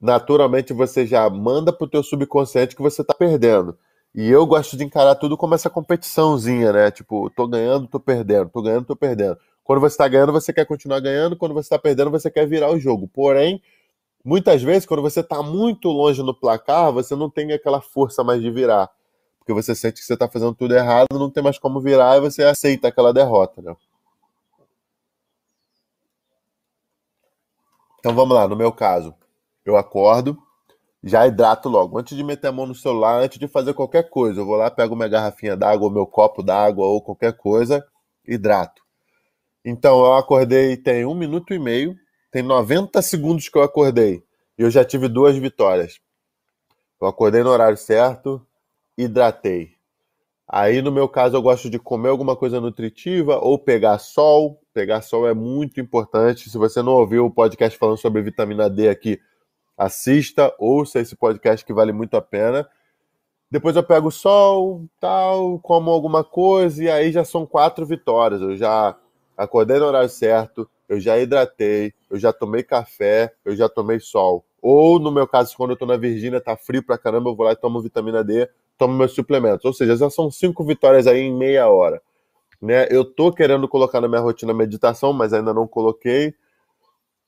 naturalmente 0.00 0.72
você 0.72 1.06
já 1.06 1.30
manda 1.30 1.72
pro 1.72 1.86
teu 1.86 2.02
subconsciente 2.02 2.74
que 2.74 2.82
você 2.82 3.02
está 3.02 3.14
perdendo. 3.14 3.78
E 4.12 4.28
eu 4.28 4.44
gosto 4.44 4.76
de 4.76 4.82
encarar 4.82 5.14
tudo 5.14 5.36
como 5.36 5.54
essa 5.54 5.70
competiçãozinha, 5.70 6.72
né? 6.72 6.90
Tipo, 6.90 7.30
tô 7.30 7.46
ganhando, 7.46 7.86
tô 7.86 8.00
perdendo, 8.00 8.50
tô 8.50 8.60
ganhando, 8.60 8.86
tô 8.86 8.96
perdendo. 8.96 9.38
Quando 9.62 9.80
você 9.80 9.94
está 9.94 10.08
ganhando, 10.08 10.32
você 10.32 10.52
quer 10.52 10.66
continuar 10.66 10.98
ganhando, 10.98 11.36
quando 11.36 11.54
você 11.54 11.66
está 11.66 11.78
perdendo, 11.78 12.10
você 12.10 12.28
quer 12.28 12.46
virar 12.46 12.70
o 12.70 12.80
jogo. 12.80 13.06
Porém, 13.06 13.62
muitas 14.24 14.62
vezes, 14.62 14.86
quando 14.86 15.02
você 15.02 15.20
está 15.20 15.42
muito 15.42 15.88
longe 15.88 16.22
no 16.22 16.34
placar, 16.34 16.92
você 16.92 17.14
não 17.14 17.30
tem 17.30 17.52
aquela 17.52 17.80
força 17.80 18.24
mais 18.24 18.40
de 18.40 18.50
virar 18.50 18.90
porque 19.42 19.52
você 19.52 19.74
sente 19.74 20.00
que 20.00 20.06
você 20.06 20.14
está 20.14 20.28
fazendo 20.28 20.54
tudo 20.54 20.74
errado, 20.74 21.18
não 21.18 21.28
tem 21.28 21.42
mais 21.42 21.58
como 21.58 21.80
virar 21.80 22.16
e 22.16 22.20
você 22.20 22.44
aceita 22.44 22.88
aquela 22.88 23.12
derrota, 23.12 23.60
né? 23.60 23.74
Então 27.98 28.14
vamos 28.14 28.34
lá, 28.34 28.46
no 28.46 28.56
meu 28.56 28.72
caso, 28.72 29.14
eu 29.64 29.76
acordo, 29.76 30.38
já 31.02 31.26
hidrato 31.26 31.68
logo. 31.68 31.98
Antes 31.98 32.16
de 32.16 32.22
meter 32.22 32.48
a 32.48 32.52
mão 32.52 32.66
no 32.66 32.74
celular, 32.74 33.20
antes 33.20 33.38
de 33.38 33.48
fazer 33.48 33.74
qualquer 33.74 34.08
coisa, 34.08 34.40
eu 34.40 34.46
vou 34.46 34.56
lá, 34.56 34.70
pego 34.70 34.94
minha 34.94 35.08
garrafinha 35.08 35.56
d'água, 35.56 35.90
meu 35.90 36.06
copo 36.06 36.42
d'água, 36.42 36.86
ou 36.86 37.02
qualquer 37.02 37.36
coisa, 37.36 37.84
hidrato. 38.26 38.80
Então 39.64 40.04
eu 40.04 40.14
acordei 40.14 40.76
tem 40.76 41.04
um 41.04 41.14
minuto 41.14 41.52
e 41.52 41.58
meio, 41.58 41.96
tem 42.32 42.42
90 42.42 43.00
segundos 43.02 43.48
que 43.50 43.56
eu 43.56 43.62
acordei. 43.62 44.24
E 44.58 44.62
eu 44.62 44.70
já 44.70 44.82
tive 44.84 45.06
duas 45.06 45.36
vitórias. 45.36 46.00
Eu 47.00 47.06
acordei 47.06 47.42
no 47.42 47.50
horário 47.50 47.76
certo, 47.76 48.44
hidratei. 48.96 49.74
Aí, 50.48 50.80
no 50.80 50.90
meu 50.90 51.08
caso, 51.08 51.36
eu 51.36 51.42
gosto 51.42 51.68
de 51.68 51.78
comer 51.78 52.08
alguma 52.08 52.34
coisa 52.34 52.60
nutritiva 52.60 53.38
ou 53.38 53.58
pegar 53.58 53.98
sol. 53.98 54.60
Pegar 54.72 55.02
sol 55.02 55.28
é 55.28 55.34
muito 55.34 55.78
importante. 55.78 56.48
Se 56.48 56.56
você 56.56 56.82
não 56.82 56.92
ouviu 56.92 57.26
o 57.26 57.30
podcast 57.30 57.78
falando 57.78 57.98
sobre 57.98 58.22
vitamina 58.22 58.68
D 58.68 58.88
aqui, 58.88 59.20
assista, 59.76 60.54
ouça 60.58 61.00
esse 61.00 61.14
podcast 61.14 61.64
que 61.64 61.72
vale 61.72 61.92
muito 61.92 62.16
a 62.16 62.22
pena. 62.22 62.68
Depois 63.50 63.76
eu 63.76 63.82
pego 63.82 64.10
sol, 64.10 64.86
tal, 64.98 65.58
como 65.58 65.90
alguma 65.90 66.24
coisa 66.24 66.82
e 66.82 66.90
aí 66.90 67.12
já 67.12 67.24
são 67.24 67.44
quatro 67.44 67.84
vitórias. 67.84 68.40
Eu 68.40 68.56
já 68.56 68.96
acordei 69.36 69.78
no 69.78 69.84
horário 69.84 70.08
certo, 70.08 70.68
eu 70.92 71.00
já 71.00 71.18
hidratei, 71.18 71.94
eu 72.10 72.18
já 72.18 72.32
tomei 72.32 72.62
café, 72.62 73.32
eu 73.44 73.56
já 73.56 73.66
tomei 73.66 73.98
sol. 73.98 74.44
Ou, 74.60 74.98
no 74.98 75.10
meu 75.10 75.26
caso, 75.26 75.56
quando 75.56 75.70
eu 75.70 75.76
tô 75.76 75.86
na 75.86 75.96
Virgínia, 75.96 76.38
tá 76.38 76.54
frio 76.54 76.82
pra 76.82 76.98
caramba, 76.98 77.30
eu 77.30 77.34
vou 77.34 77.46
lá 77.46 77.52
e 77.52 77.56
tomo 77.56 77.80
vitamina 77.80 78.22
D 78.22 78.46
tomo 78.76 78.94
meus 78.94 79.12
suplementos. 79.12 79.64
Ou 79.64 79.72
seja, 79.72 79.96
já 79.96 80.10
são 80.10 80.30
cinco 80.30 80.62
vitórias 80.64 81.06
aí 81.06 81.20
em 81.20 81.32
meia 81.32 81.66
hora. 81.68 82.02
Né? 82.60 82.86
Eu 82.90 83.06
tô 83.06 83.32
querendo 83.32 83.66
colocar 83.66 84.02
na 84.02 84.08
minha 84.08 84.20
rotina 84.20 84.52
meditação, 84.52 85.14
mas 85.14 85.32
ainda 85.32 85.54
não 85.54 85.66
coloquei. 85.66 86.34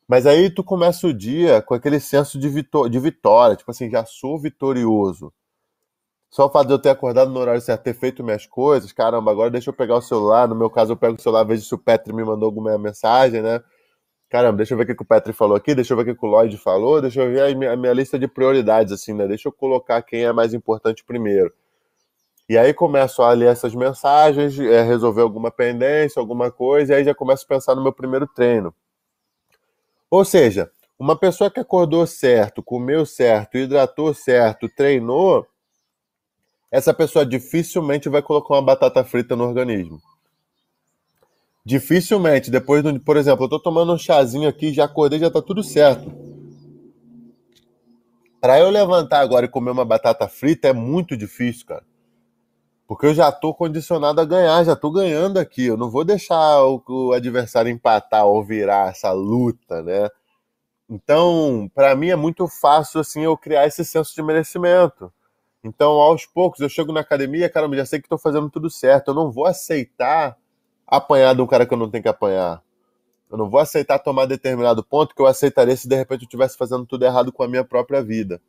Mas 0.07 0.27
aí 0.27 0.50
tu 0.50 0.62
começa 0.62 1.07
o 1.07 1.14
dia 1.14 1.62
com 1.62 1.72
aquele 1.72 1.98
senso 1.98 2.38
de, 2.38 2.48
vitó 2.50 2.87
de 2.87 2.98
vitória, 2.98 3.57
tipo 3.57 3.70
assim, 3.70 3.88
já 3.88 4.05
sou 4.05 4.38
vitorioso. 4.38 5.33
Só 6.34 6.46
o 6.46 6.50
fato 6.50 6.66
de 6.66 6.74
eu 6.74 6.80
ter 6.80 6.88
acordado 6.88 7.30
no 7.30 7.38
horário 7.38 7.60
certo, 7.60 7.84
ter 7.84 7.94
feito 7.94 8.24
minhas 8.24 8.44
coisas, 8.44 8.90
caramba, 8.90 9.30
agora 9.30 9.52
deixa 9.52 9.70
eu 9.70 9.72
pegar 9.72 9.94
o 9.94 10.02
celular. 10.02 10.48
No 10.48 10.56
meu 10.56 10.68
caso, 10.68 10.90
eu 10.90 10.96
pego 10.96 11.14
o 11.16 11.22
celular, 11.22 11.44
vejo 11.44 11.64
se 11.64 11.72
o 11.72 11.78
Petri 11.78 12.12
me 12.12 12.24
mandou 12.24 12.46
alguma 12.46 12.76
mensagem, 12.76 13.40
né? 13.40 13.62
Caramba, 14.28 14.56
deixa 14.56 14.74
eu 14.74 14.78
ver 14.78 14.82
o 14.82 14.96
que, 14.96 15.00
o 15.00 15.06
Petri 15.06 15.32
falou 15.32 15.56
aqui, 15.56 15.76
deixa 15.76 15.92
eu 15.92 15.96
ver 15.96 16.10
o 16.10 16.16
que 16.16 16.26
o 16.26 16.28
Lloyd 16.28 16.56
falou, 16.58 17.00
deixa 17.00 17.22
eu 17.22 17.30
ver 17.30 17.52
a 17.52 17.56
minha, 17.56 17.72
a 17.74 17.76
minha 17.76 17.92
lista 17.92 18.18
de 18.18 18.26
prioridades, 18.26 18.92
assim, 18.92 19.12
né? 19.12 19.28
Deixa 19.28 19.46
eu 19.46 19.52
colocar 19.52 20.02
quem 20.02 20.24
é 20.24 20.32
mais 20.32 20.52
importante 20.52 21.04
primeiro. 21.04 21.54
E 22.48 22.58
aí 22.58 22.74
começo 22.74 23.22
a 23.22 23.30
ler 23.30 23.52
essas 23.52 23.72
mensagens, 23.72 24.58
é, 24.58 24.82
resolver 24.82 25.22
alguma 25.22 25.52
pendência, 25.52 26.18
alguma 26.18 26.50
coisa, 26.50 26.94
e 26.94 26.96
aí 26.96 27.04
já 27.04 27.14
começo 27.14 27.44
a 27.44 27.48
pensar 27.48 27.76
no 27.76 27.82
meu 27.82 27.92
primeiro 27.92 28.26
treino. 28.26 28.74
Ou 30.10 30.24
seja, 30.24 30.68
uma 30.98 31.16
pessoa 31.16 31.48
que 31.48 31.60
acordou 31.60 32.04
certo, 32.08 32.60
comeu 32.60 33.06
certo, 33.06 33.56
hidratou 33.56 34.12
certo, 34.12 34.68
treinou, 34.68 35.46
essa 36.74 36.92
pessoa 36.92 37.24
dificilmente 37.24 38.08
vai 38.08 38.20
colocar 38.20 38.54
uma 38.54 38.60
batata 38.60 39.04
frita 39.04 39.37
no 39.37 39.44
organismo. 39.44 40.02
Dificilmente, 41.64 42.50
depois 42.50 42.82
do, 42.82 42.98
por 42.98 43.16
exemplo, 43.16 43.44
eu 43.44 43.48
tô 43.48 43.60
tomando 43.60 43.92
um 43.92 43.96
chazinho 43.96 44.48
aqui, 44.48 44.72
já 44.72 44.87
acordei, 44.87 45.20
já 45.20 45.30
tá 45.30 45.40
tudo 45.40 45.62
certo. 45.62 46.12
Para 48.40 48.58
eu 48.58 48.70
levantar 48.70 49.20
agora 49.20 49.46
e 49.46 49.48
comer 49.48 49.70
uma 49.70 49.84
batata 49.84 50.26
frita 50.26 50.66
é 50.66 50.72
muito 50.72 51.16
difícil, 51.16 51.64
cara. 51.64 51.84
Porque 52.88 53.06
eu 53.06 53.14
já 53.14 53.30
tô 53.30 53.54
condicionado 53.54 54.20
a 54.20 54.24
ganhar, 54.24 54.64
já 54.64 54.74
tô 54.74 54.90
ganhando 54.90 55.38
aqui. 55.38 55.66
Eu 55.66 55.76
não 55.76 55.88
vou 55.88 56.04
deixar 56.04 56.60
o, 56.64 56.82
o 56.88 57.12
adversário 57.12 57.70
empatar 57.70 58.26
ou 58.26 58.42
virar 58.42 58.90
essa 58.90 59.12
luta, 59.12 59.80
né? 59.80 60.08
Então, 60.90 61.70
para 61.72 61.94
mim 61.94 62.08
é 62.08 62.16
muito 62.16 62.48
fácil 62.48 63.00
assim 63.00 63.20
eu 63.22 63.37
criar 63.37 63.64
esse 63.64 63.84
senso 63.84 64.12
de 64.12 64.24
merecimento. 64.24 65.12
Então, 65.64 65.92
aos 65.92 66.27
poucos, 66.27 66.61
eu 66.61 66.68
chego 66.68 66.92
na 66.92 67.00
academia, 67.00 67.48
cara, 67.48 67.66
eu 67.66 67.74
já 67.74 67.87
sei 67.87 67.98
que 67.98 68.05
estou 68.05 68.18
fazendo 68.18 68.50
tudo 68.50 68.68
certo. 68.68 69.09
Eu 69.09 69.14
não 69.14 69.33
vou 69.33 69.46
aceitar 69.46 70.37
apanhar 70.87 71.35
de 71.35 71.40
um 71.40 71.46
cara 71.46 71.64
que 71.64 71.72
eu 71.72 71.79
não 71.79 71.90
tenho 71.90 72.03
que 72.03 72.09
apanhar. 72.09 72.62
Eu 73.31 73.38
não 73.38 73.48
vou 73.48 73.59
aceitar 73.59 73.98
tomar 73.98 74.27
determinado 74.27 74.85
ponto 74.85 75.14
que 75.14 75.22
eu 75.22 75.27
aceitaria 75.27 75.74
se 75.74 75.88
de 75.88 75.96
repente 75.96 76.20
eu 76.22 76.27
estivesse 76.27 76.57
fazendo 76.59 76.85
tudo 76.85 77.05
errado 77.07 77.33
com 77.33 77.42
a 77.42 77.48
minha 77.48 77.64
própria 77.64 78.03
vida. 78.03 78.40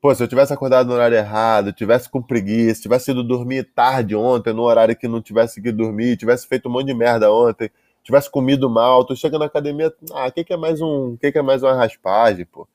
Pô, 0.00 0.12
se 0.14 0.22
eu 0.22 0.26
tivesse 0.26 0.52
acordado 0.52 0.88
no 0.88 0.94
horário 0.94 1.16
errado, 1.16 1.72
tivesse 1.72 2.08
com 2.10 2.20
preguiça, 2.20 2.82
tivesse 2.82 3.10
ido 3.12 3.22
dormir 3.22 3.70
tarde 3.74 4.16
ontem, 4.16 4.52
no 4.52 4.62
horário 4.62 4.96
que 4.96 5.06
não 5.06 5.22
tivesse 5.22 5.62
que 5.62 5.70
dormir, 5.70 6.16
tivesse 6.16 6.48
feito 6.48 6.68
um 6.68 6.72
monte 6.72 6.86
de 6.86 6.94
merda 6.94 7.30
ontem, 7.30 7.70
tivesse 8.02 8.28
comido 8.28 8.68
mal, 8.68 9.04
tu 9.04 9.14
chega 9.14 9.38
na 9.38 9.44
academia, 9.44 9.94
ah, 10.12 10.26
o 10.26 10.32
que, 10.32 10.42
que 10.42 10.52
é 10.52 10.56
mais 10.56 10.80
um, 10.80 11.16
que, 11.16 11.30
que 11.30 11.38
é 11.38 11.42
mais 11.42 11.62
uma 11.62 11.74
raspagem, 11.74 12.44
pô? 12.46 12.62
O 12.62 12.68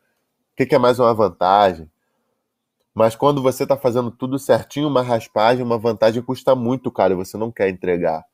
que, 0.55 0.65
que 0.65 0.75
é 0.75 0.79
mais 0.79 0.99
uma 0.99 1.13
vantagem? 1.13 1.89
Mas 2.97 3.15
quando 3.15 3.43
você 3.43 3.61
está 3.61 3.77
fazendo 3.77 4.09
tudo 4.09 4.39
certinho, 4.39 4.87
uma 4.87 5.03
raspagem, 5.03 5.63
uma 5.63 5.77
vantagem 5.77 6.19
custa 6.19 6.55
muito 6.55 6.89
caro 6.91 7.13
e 7.13 7.15
você 7.15 7.37
não 7.37 7.51
quer 7.51 7.69
entregar. 7.69 8.25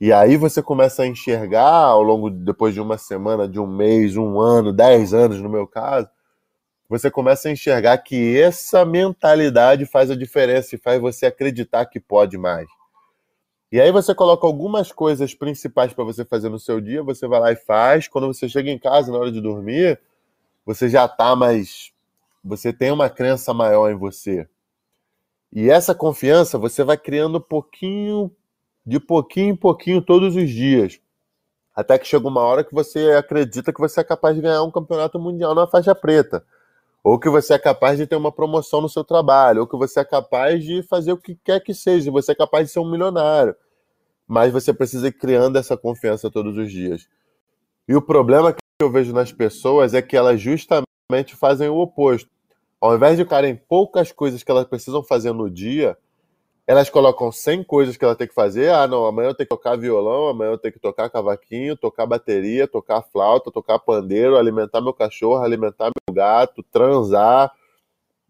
E 0.00 0.12
aí 0.12 0.36
você 0.36 0.60
começa 0.60 1.04
a 1.04 1.06
enxergar 1.06 1.84
ao 1.84 2.02
longo, 2.02 2.28
depois 2.28 2.74
de 2.74 2.80
uma 2.80 2.98
semana, 2.98 3.46
de 3.46 3.60
um 3.60 3.68
mês, 3.68 4.16
um 4.16 4.40
ano, 4.40 4.72
dez 4.72 5.14
anos 5.14 5.40
no 5.40 5.48
meu 5.48 5.68
caso, 5.68 6.08
você 6.88 7.12
começa 7.12 7.48
a 7.48 7.52
enxergar 7.52 7.96
que 7.98 8.36
essa 8.40 8.84
mentalidade 8.84 9.86
faz 9.86 10.10
a 10.10 10.16
diferença 10.16 10.74
e 10.74 10.78
faz 10.78 11.00
você 11.00 11.26
acreditar 11.26 11.86
que 11.86 12.00
pode 12.00 12.36
mais. 12.36 12.68
E 13.70 13.80
aí 13.80 13.92
você 13.92 14.12
coloca 14.12 14.48
algumas 14.48 14.90
coisas 14.90 15.32
principais 15.32 15.92
para 15.92 16.02
você 16.02 16.24
fazer 16.24 16.48
no 16.48 16.58
seu 16.58 16.80
dia, 16.80 17.04
você 17.04 17.28
vai 17.28 17.38
lá 17.38 17.52
e 17.52 17.56
faz. 17.56 18.08
Quando 18.08 18.26
você 18.26 18.48
chega 18.48 18.68
em 18.68 18.80
casa 18.80 19.12
na 19.12 19.18
hora 19.18 19.30
de 19.30 19.40
dormir, 19.40 20.00
você 20.66 20.88
já 20.88 21.04
está 21.04 21.36
mais. 21.36 21.92
Você 22.42 22.72
tem 22.72 22.90
uma 22.90 23.10
crença 23.10 23.52
maior 23.52 23.90
em 23.90 23.96
você. 23.96 24.48
E 25.52 25.68
essa 25.68 25.94
confiança 25.94 26.58
você 26.58 26.82
vai 26.84 26.96
criando 26.96 27.40
pouquinho 27.40 28.30
de 28.86 28.98
pouquinho 28.98 29.50
em 29.50 29.56
pouquinho 29.56 30.00
todos 30.00 30.36
os 30.36 30.48
dias. 30.48 31.00
Até 31.74 31.98
que 31.98 32.06
chega 32.06 32.26
uma 32.26 32.40
hora 32.40 32.64
que 32.64 32.74
você 32.74 33.12
acredita 33.12 33.72
que 33.72 33.80
você 33.80 34.00
é 34.00 34.04
capaz 34.04 34.34
de 34.34 34.42
ganhar 34.42 34.62
um 34.62 34.70
campeonato 34.70 35.18
mundial 35.18 35.54
na 35.54 35.66
faixa 35.66 35.94
preta. 35.94 36.44
Ou 37.02 37.18
que 37.18 37.28
você 37.28 37.54
é 37.54 37.58
capaz 37.58 37.98
de 37.98 38.06
ter 38.06 38.16
uma 38.16 38.32
promoção 38.32 38.80
no 38.80 38.88
seu 38.88 39.02
trabalho, 39.02 39.62
ou 39.62 39.66
que 39.66 39.76
você 39.76 40.00
é 40.00 40.04
capaz 40.04 40.62
de 40.62 40.82
fazer 40.82 41.12
o 41.12 41.16
que 41.16 41.34
quer 41.34 41.60
que 41.60 41.72
seja, 41.72 42.10
você 42.10 42.32
é 42.32 42.34
capaz 42.34 42.66
de 42.66 42.72
ser 42.72 42.80
um 42.80 42.90
milionário. 42.90 43.56
Mas 44.26 44.52
você 44.52 44.72
precisa 44.72 45.08
ir 45.08 45.12
criando 45.12 45.56
essa 45.56 45.76
confiança 45.76 46.30
todos 46.30 46.56
os 46.56 46.70
dias. 46.70 47.08
E 47.88 47.94
o 47.96 48.02
problema 48.02 48.52
que 48.52 48.60
eu 48.80 48.90
vejo 48.90 49.12
nas 49.12 49.32
pessoas 49.32 49.94
é 49.94 50.02
que 50.02 50.16
elas 50.16 50.40
justamente 50.40 50.86
fazem 51.34 51.68
o 51.68 51.78
oposto. 51.78 52.30
Ao 52.80 52.94
invés 52.94 53.16
de 53.16 53.24
ficarem 53.24 53.54
poucas 53.54 54.10
coisas 54.10 54.42
que 54.42 54.50
elas 54.50 54.66
precisam 54.66 55.02
fazer 55.02 55.32
no 55.32 55.50
dia, 55.50 55.96
elas 56.66 56.88
colocam 56.88 57.32
100 57.32 57.64
coisas 57.64 57.96
que 57.96 58.04
ela 58.04 58.14
tem 58.14 58.28
que 58.28 58.32
fazer. 58.32 58.70
Ah, 58.70 58.86
não, 58.86 59.04
amanhã 59.04 59.30
eu 59.30 59.34
tenho 59.34 59.48
que 59.48 59.56
tocar 59.56 59.76
violão, 59.76 60.28
amanhã 60.28 60.52
eu 60.52 60.58
tenho 60.58 60.72
que 60.72 60.78
tocar 60.78 61.10
cavaquinho, 61.10 61.76
tocar 61.76 62.06
bateria, 62.06 62.68
tocar 62.68 63.02
flauta, 63.02 63.50
tocar 63.50 63.78
pandeiro, 63.80 64.36
alimentar 64.36 64.80
meu 64.80 64.92
cachorro, 64.92 65.42
alimentar 65.42 65.86
meu 65.86 66.14
gato, 66.14 66.62
transar, 66.62 67.52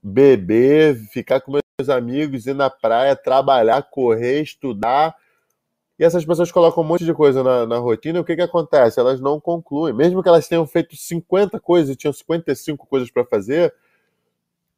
beber, 0.03 0.97
ficar 1.13 1.41
com 1.41 1.53
meus 1.53 1.91
amigos, 1.91 2.47
ir 2.47 2.55
na 2.55 2.71
praia, 2.71 3.15
trabalhar, 3.15 3.83
correr, 3.91 4.41
estudar. 4.41 5.15
E 6.01 6.05
essas 6.05 6.25
pessoas 6.25 6.51
colocam 6.51 6.83
um 6.83 6.87
monte 6.87 7.05
de 7.05 7.13
coisa 7.13 7.45
na, 7.45 7.67
na 7.67 7.77
rotina 7.77 8.17
e 8.17 8.21
o 8.23 8.25
que, 8.25 8.35
que 8.35 8.41
acontece? 8.41 8.99
Elas 8.99 9.21
não 9.21 9.39
concluem. 9.39 9.93
Mesmo 9.93 10.23
que 10.23 10.31
elas 10.31 10.49
tenham 10.49 10.67
feito 10.67 10.97
50 10.97 11.61
coisas 11.61 11.91
e 11.91 11.97
tinham 11.97 12.11
55 12.11 12.87
coisas 12.87 13.11
para 13.11 13.23
fazer, 13.23 13.75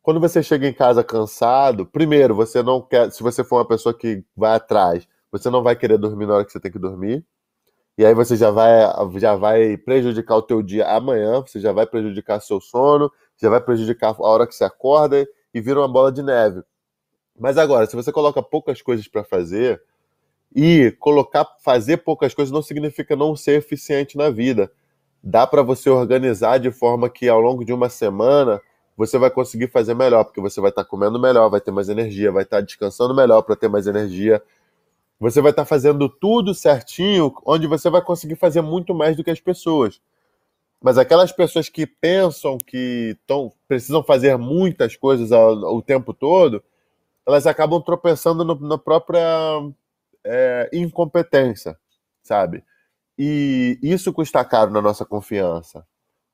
quando 0.03 0.19
você 0.19 0.43
chega 0.43 0.67
em 0.67 0.73
casa 0.73 1.05
cansado, 1.05 1.87
primeiro, 1.87 2.35
você 2.35 2.61
não 2.61 2.83
quer, 2.83 3.13
se 3.13 3.23
você 3.23 3.45
for 3.45 3.59
uma 3.59 3.65
pessoa 3.69 3.97
que 3.97 4.25
vai 4.37 4.57
atrás, 4.57 5.07
você 5.31 5.49
não 5.49 5.63
vai 5.63 5.77
querer 5.77 5.97
dormir 5.97 6.27
na 6.27 6.35
hora 6.35 6.45
que 6.45 6.51
você 6.51 6.59
tem 6.59 6.73
que 6.73 6.79
dormir. 6.79 7.25
E 7.97 8.05
aí 8.05 8.15
você 8.15 8.35
já 8.35 8.51
vai, 8.51 8.81
já 9.21 9.37
vai 9.37 9.77
prejudicar 9.77 10.35
o 10.35 10.43
teu 10.43 10.61
dia 10.61 10.89
amanhã, 10.89 11.41
você 11.41 11.61
já 11.61 11.71
vai 11.71 11.87
prejudicar 11.87 12.41
seu 12.41 12.61
sono, 12.61 13.09
já 13.41 13.49
vai 13.49 13.61
prejudicar 13.61 14.17
a 14.19 14.27
hora 14.27 14.45
que 14.45 14.57
você 14.57 14.65
acorda 14.65 15.25
e 15.55 15.61
vira 15.61 15.79
uma 15.79 15.89
bola 15.89 16.11
de 16.11 16.21
neve. 16.21 16.65
Mas 17.39 17.57
agora, 17.57 17.87
se 17.87 17.95
você 17.95 18.11
coloca 18.11 18.43
poucas 18.43 18.83
coisas 18.83 19.07
para 19.07 19.23
fazer, 19.23 19.81
e 20.55 20.91
colocar 20.99 21.47
fazer 21.61 21.99
poucas 21.99 22.35
coisas 22.35 22.53
não 22.53 22.63
significa 22.63 23.17
não 23.17 23.35
ser 23.35 23.59
eficiente 23.59 24.17
na 24.17 24.31
vida. 24.31 24.71
Dá 25.23 25.47
para 25.47 25.63
você 25.63 25.89
organizar 25.89 26.59
de 26.59 26.71
forma 26.71 27.09
que 27.09 27.29
ao 27.29 27.41
longo 27.41 27.65
de 27.65 27.73
uma 27.73 27.89
semana 27.89 28.61
você 28.97 29.17
vai 29.19 29.31
conseguir 29.31 29.69
fazer 29.69 29.95
melhor, 29.95 30.25
porque 30.25 30.41
você 30.41 30.61
vai 30.61 30.71
estar 30.71 30.85
tá 30.85 30.89
comendo 30.89 31.19
melhor, 31.19 31.49
vai 31.49 31.61
ter 31.61 31.71
mais 31.71 31.89
energia, 31.89 32.31
vai 32.31 32.43
estar 32.43 32.59
tá 32.59 32.63
descansando 32.63 33.15
melhor 33.15 33.43
para 33.43 33.57
ter 33.57 33.69
mais 33.69 33.87
energia. 33.87 34.43
Você 35.19 35.41
vai 35.41 35.53
estar 35.53 35.63
tá 35.63 35.67
fazendo 35.67 36.09
tudo 36.09 36.55
certinho, 36.55 37.33
onde 37.47 37.67
você 37.67 37.89
vai 37.89 38.03
conseguir 38.03 38.37
fazer 38.37 38.61
muito 38.61 38.95
mais 38.95 39.17
do 39.17 39.25
que 39.25 39.31
as 39.31 39.41
pessoas. 39.41 40.01
Mas 40.83 40.99
aquelas 40.99 41.31
pessoas 41.31 41.69
que 41.69 41.87
pensam 41.87 42.59
que 42.59 43.17
tão, 43.27 43.53
precisam 43.69 44.03
fazer 44.03 44.37
muitas 44.37 44.97
coisas 44.97 45.31
ao, 45.31 45.55
o 45.77 45.81
tempo 45.81 46.13
todo, 46.13 46.63
elas 47.27 47.47
acabam 47.47 47.81
tropeçando 47.81 48.45
no, 48.45 48.57
na 48.57 48.77
própria 48.77 49.23
é, 50.25 50.71
incompetência, 50.73 51.77
sabe? 52.23 52.65
E 53.19 53.79
isso 53.83 54.13
custa 54.13 54.45
caro 54.45 54.71
na 54.71 54.81
nossa 54.81 55.05
confiança. 55.05 55.87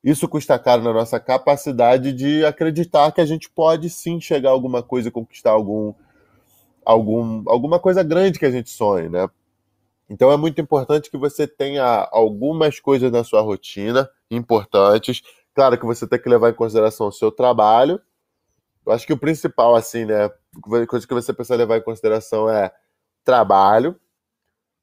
Isso 0.03 0.29
custa 0.29 0.59
caro 0.59 0.83
na 0.83 0.93
nossa 0.93 1.19
capacidade 1.19 2.13
de 2.13 2.45
acreditar 2.45 3.11
que 3.13 3.21
a 3.21 3.27
gente 3.27 3.51
pode 3.51 3.91
sim 3.91 4.21
chegar 4.21 4.51
a 4.51 4.53
alguma 4.53 4.83
coisa, 4.83 5.11
conquistar 5.11 5.51
algum, 5.51 5.93
algum, 6.85 7.43
alguma 7.49 7.81
coisa 7.81 8.03
grande 8.03 8.39
que 8.39 8.47
a 8.47 8.51
gente 8.51 8.71
sonhe, 8.71 9.09
né? 9.09 9.29
Então 10.09 10.33
é 10.33 10.37
muito 10.37 10.61
importante 10.61 11.11
que 11.11 11.19
você 11.19 11.47
tenha 11.47 12.09
algumas 12.13 12.81
coisas 12.81 13.11
na 13.11 13.25
sua 13.25 13.43
rotina 13.43 14.09
importantes. 14.31 15.23
Claro 15.55 15.77
que 15.77 15.85
você 15.85 16.07
tem 16.07 16.19
que 16.21 16.29
levar 16.29 16.51
em 16.51 16.55
consideração 16.55 17.09
o 17.09 17.13
seu 17.13 17.31
trabalho. 17.31 18.01
Eu 18.87 18.93
acho 18.93 19.07
que 19.07 19.13
o 19.13 19.19
principal, 19.19 19.75
assim, 19.75 20.07
né? 20.07 20.31
Coisa 20.89 21.07
que 21.07 21.13
você 21.13 21.33
precisa 21.33 21.57
levar 21.57 21.77
em 21.77 21.83
consideração 21.83 22.49
é 22.49 22.73
trabalho, 23.29 23.95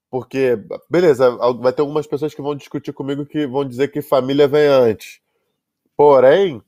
porque, 0.08 0.56
beleza, 0.88 1.32
vai 1.60 1.74
ter 1.74 1.82
algumas 1.82 2.06
pessoas 2.06 2.32
que 2.32 2.44
vão 2.44 2.56
discutir 2.56 2.94
comigo 2.94 3.26
que 3.26 3.48
vão 3.48 3.66
dizer 3.66 3.88
que 3.88 4.04
família 4.04 4.48
vem 4.48 4.68
antes. 4.68 5.20
Porém, 5.98 6.62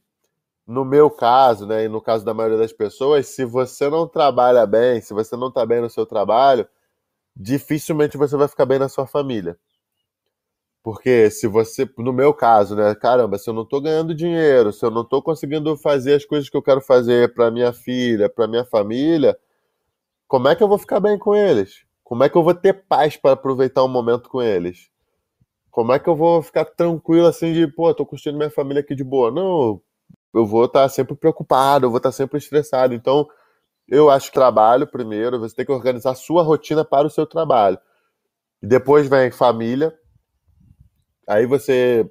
no 0.66 0.84
meu 0.84 1.12
caso, 1.12 1.68
né, 1.68 1.86
e 1.86 1.88
no 1.88 2.02
caso 2.02 2.26
da 2.26 2.34
maioria 2.34 2.58
das 2.58 2.74
pessoas, 2.74 3.28
se 3.28 3.46
você 3.46 3.92
não 3.92 4.08
trabalha 4.08 4.66
bem, 4.66 5.02
se 5.02 5.14
você 5.14 5.38
não 5.38 5.50
está 5.50 5.68
bem 5.68 5.80
no 5.80 5.90
seu 5.90 6.04
trabalho, 6.04 6.68
dificilmente 7.36 8.18
você 8.18 8.36
vai 8.36 8.48
ficar 8.48 8.66
bem 8.66 8.80
na 8.80 8.90
sua 8.90 9.06
família. 9.06 9.56
Porque 10.82 11.30
se 11.30 11.46
você, 11.46 11.88
no 11.96 12.12
meu 12.12 12.34
caso, 12.34 12.76
né, 12.76 12.96
caramba, 12.96 13.38
se 13.38 13.48
eu 13.48 13.54
não 13.54 13.62
estou 13.62 13.80
ganhando 13.80 14.16
dinheiro, 14.16 14.74
se 14.74 14.84
eu 14.84 14.90
não 14.90 15.04
estou 15.04 15.22
conseguindo 15.22 15.78
fazer 15.78 16.16
as 16.16 16.26
coisas 16.26 16.50
que 16.50 16.58
eu 16.58 16.64
quero 16.64 16.82
fazer 16.82 17.36
para 17.36 17.52
minha 17.52 17.72
filha, 17.72 18.28
para 18.28 18.48
minha 18.48 18.66
família, 18.66 19.38
como 20.28 20.48
é 20.48 20.56
que 20.56 20.64
eu 20.64 20.68
vou 20.68 20.78
ficar 20.78 21.00
bem 21.00 21.18
com 21.18 21.36
eles? 21.36 21.86
Como 22.04 22.24
é 22.24 22.30
que 22.30 22.38
eu 22.38 22.44
vou 22.44 22.54
ter 22.54 22.74
paz 22.74 23.16
para 23.18 23.32
aproveitar 23.32 23.84
um 23.84 23.88
momento 23.88 24.30
com 24.30 24.42
eles? 24.42 24.90
Como 25.72 25.94
é 25.94 26.00
que 26.00 26.10
eu 26.10 26.16
vou 26.16 26.42
ficar 26.42 26.66
tranquilo 26.66 27.28
assim 27.28 27.54
de, 27.54 27.68
pô, 27.68 27.94
tô 27.94 28.06
curtindo 28.06 28.38
minha 28.38 28.50
família 28.50 28.82
aqui 28.82 28.96
de 28.96 29.04
boa? 29.04 29.32
Não, 29.32 29.82
eu 30.34 30.46
vou 30.46 30.66
estar 30.66 30.84
tá 30.84 30.90
sempre 30.90 31.16
preocupado, 31.16 31.86
eu 31.86 31.90
vou 31.90 31.98
estar 31.98 32.10
tá 32.10 32.14
sempre 32.14 32.38
estressado. 32.38 32.94
Então, 32.94 33.28
eu 33.88 34.10
acho 34.10 34.28
que 34.28 34.34
trabalho 34.34 34.88
primeiro, 34.88 35.40
você 35.40 35.56
tem 35.56 35.66
que 35.66 35.72
organizar 35.72 36.12
a 36.12 36.16
sua 36.16 36.44
rotina 36.44 36.84
para 36.84 37.08
o 37.08 37.10
seu 37.10 37.26
trabalho. 37.26 37.78
E 38.62 38.68
depois 38.68 39.08
vem 39.08 39.32
família. 39.32 39.98
Aí 41.28 41.46
você 41.46 42.10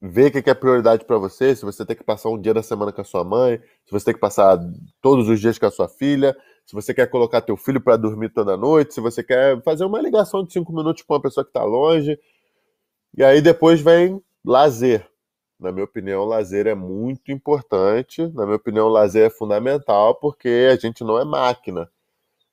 vê 0.00 0.26
o 0.26 0.32
que 0.32 0.50
é 0.50 0.54
prioridade 0.54 1.04
para 1.04 1.16
você, 1.16 1.54
se 1.54 1.64
você 1.64 1.86
tem 1.86 1.94
que 1.94 2.02
passar 2.02 2.28
um 2.28 2.40
dia 2.40 2.52
da 2.52 2.62
semana 2.62 2.92
com 2.92 3.00
a 3.00 3.04
sua 3.04 3.22
mãe, 3.22 3.58
se 3.84 3.92
você 3.92 4.06
tem 4.06 4.14
que 4.14 4.20
passar 4.20 4.58
todos 5.00 5.28
os 5.28 5.40
dias 5.40 5.58
com 5.58 5.66
a 5.66 5.70
sua 5.70 5.88
filha, 5.88 6.36
se 6.64 6.74
você 6.74 6.94
quer 6.94 7.08
colocar 7.08 7.40
teu 7.40 7.56
filho 7.56 7.80
para 7.80 7.96
dormir 7.96 8.30
toda 8.30 8.56
noite, 8.56 8.94
se 8.94 9.00
você 9.00 9.22
quer 9.22 9.60
fazer 9.62 9.84
uma 9.84 10.00
ligação 10.00 10.44
de 10.44 10.52
cinco 10.52 10.72
minutos 10.72 11.02
com 11.02 11.14
uma 11.14 11.20
pessoa 11.22 11.44
que 11.44 11.50
está 11.50 11.64
longe. 11.64 12.18
E 13.16 13.22
aí 13.22 13.40
depois 13.40 13.80
vem 13.80 14.22
lazer. 14.44 15.06
Na 15.58 15.70
minha 15.70 15.84
opinião, 15.84 16.24
lazer 16.24 16.66
é 16.66 16.74
muito 16.74 17.30
importante. 17.30 18.26
Na 18.34 18.44
minha 18.44 18.56
opinião, 18.56 18.88
lazer 18.88 19.26
é 19.26 19.30
fundamental 19.30 20.14
porque 20.16 20.68
a 20.72 20.76
gente 20.76 21.04
não 21.04 21.18
é 21.18 21.24
máquina. 21.24 21.88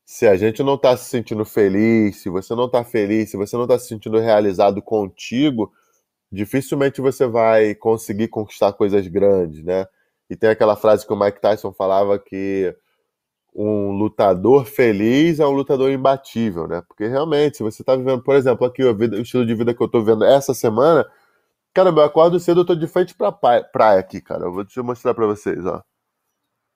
Se 0.06 0.28
a 0.28 0.36
gente 0.36 0.64
não 0.64 0.76
está 0.76 0.98
se 0.98 1.10
sentindo 1.10 1.46
feliz, 1.46 2.18
se 2.18 2.30
você 2.30 2.56
não 2.56 2.66
está 2.66 2.84
feliz, 2.84 3.30
se 3.32 3.38
você 3.38 3.56
não 3.56 3.64
está 3.64 3.80
se 3.80 3.88
sentindo 3.88 4.20
realizado 4.20 4.82
contigo, 4.82 5.72
dificilmente 6.32 7.02
você 7.02 7.28
vai 7.28 7.76
conseguir 7.76 8.28
conquistar 8.28 8.74
coisas 8.74 9.08
grandes, 9.08 9.64
né? 9.64 9.88
E 10.30 10.36
tem 10.36 10.50
aquela 10.50 10.76
frase 10.76 11.06
que 11.06 11.14
o 11.14 11.20
Mike 11.20 11.42
Tyson 11.42 11.72
falava 11.74 12.20
que 12.20 12.76
um 13.54 13.92
lutador 13.92 14.66
feliz 14.66 15.40
é 15.40 15.46
um 15.46 15.52
lutador 15.52 15.92
imbatível, 15.92 16.68
né? 16.68 16.82
Porque 16.82 17.08
realmente, 17.08 17.58
se 17.58 17.64
você 17.64 17.82
está 17.82 17.96
vivendo, 17.96 18.22
por 18.24 18.36
exemplo, 18.36 18.66
aqui 18.66 18.84
o, 18.84 18.96
vida, 18.96 19.18
o, 19.18 19.22
estilo 19.22 19.46
de 19.46 19.56
vida 19.56 19.74
que 19.74 19.82
eu 19.82 19.86
estou 19.88 20.02
vivendo 20.02 20.24
essa 20.24 20.54
semana, 20.54 21.10
cara, 21.74 21.90
eu 21.90 22.02
acordo 22.02 22.40
cedo, 22.40 22.62
eu 22.62 22.66
tô 22.66 22.76
de 22.76 22.88
frente 22.88 23.16
pra 23.16 23.32
praia, 23.32 23.64
praia 23.64 24.00
aqui, 24.00 24.22
cara. 24.22 24.46
Eu 24.46 24.54
vou 24.54 24.66
te 24.66 24.80
mostrar 24.82 25.14
para 25.14 25.26
vocês, 25.26 25.66
ó. 25.66 25.84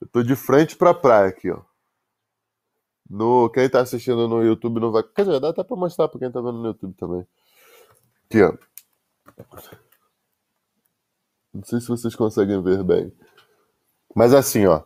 Eu 0.01 0.07
tô 0.07 0.23
de 0.23 0.35
frente 0.35 0.75
pra 0.75 0.93
praia 0.93 1.29
aqui, 1.29 1.49
ó. 1.51 1.61
No, 3.09 3.49
quem 3.49 3.69
tá 3.69 3.81
assistindo 3.81 4.27
no 4.27 4.43
YouTube 4.43 4.79
não 4.79 4.91
vai. 4.91 5.03
Quer 5.03 5.25
dizer, 5.25 5.39
dá 5.39 5.49
até 5.49 5.63
pra 5.63 5.75
mostrar 5.75 6.07
pra 6.07 6.19
quem 6.19 6.31
tá 6.31 6.39
vendo 6.41 6.53
no 6.53 6.67
YouTube 6.67 6.93
também. 6.95 7.27
Aqui, 8.25 8.41
ó. 8.43 8.57
Não 11.53 11.63
sei 11.63 11.79
se 11.79 11.87
vocês 11.87 12.15
conseguem 12.15 12.61
ver 12.63 12.83
bem. 12.83 13.13
Mas 14.15 14.33
assim, 14.33 14.65
ó. 14.65 14.83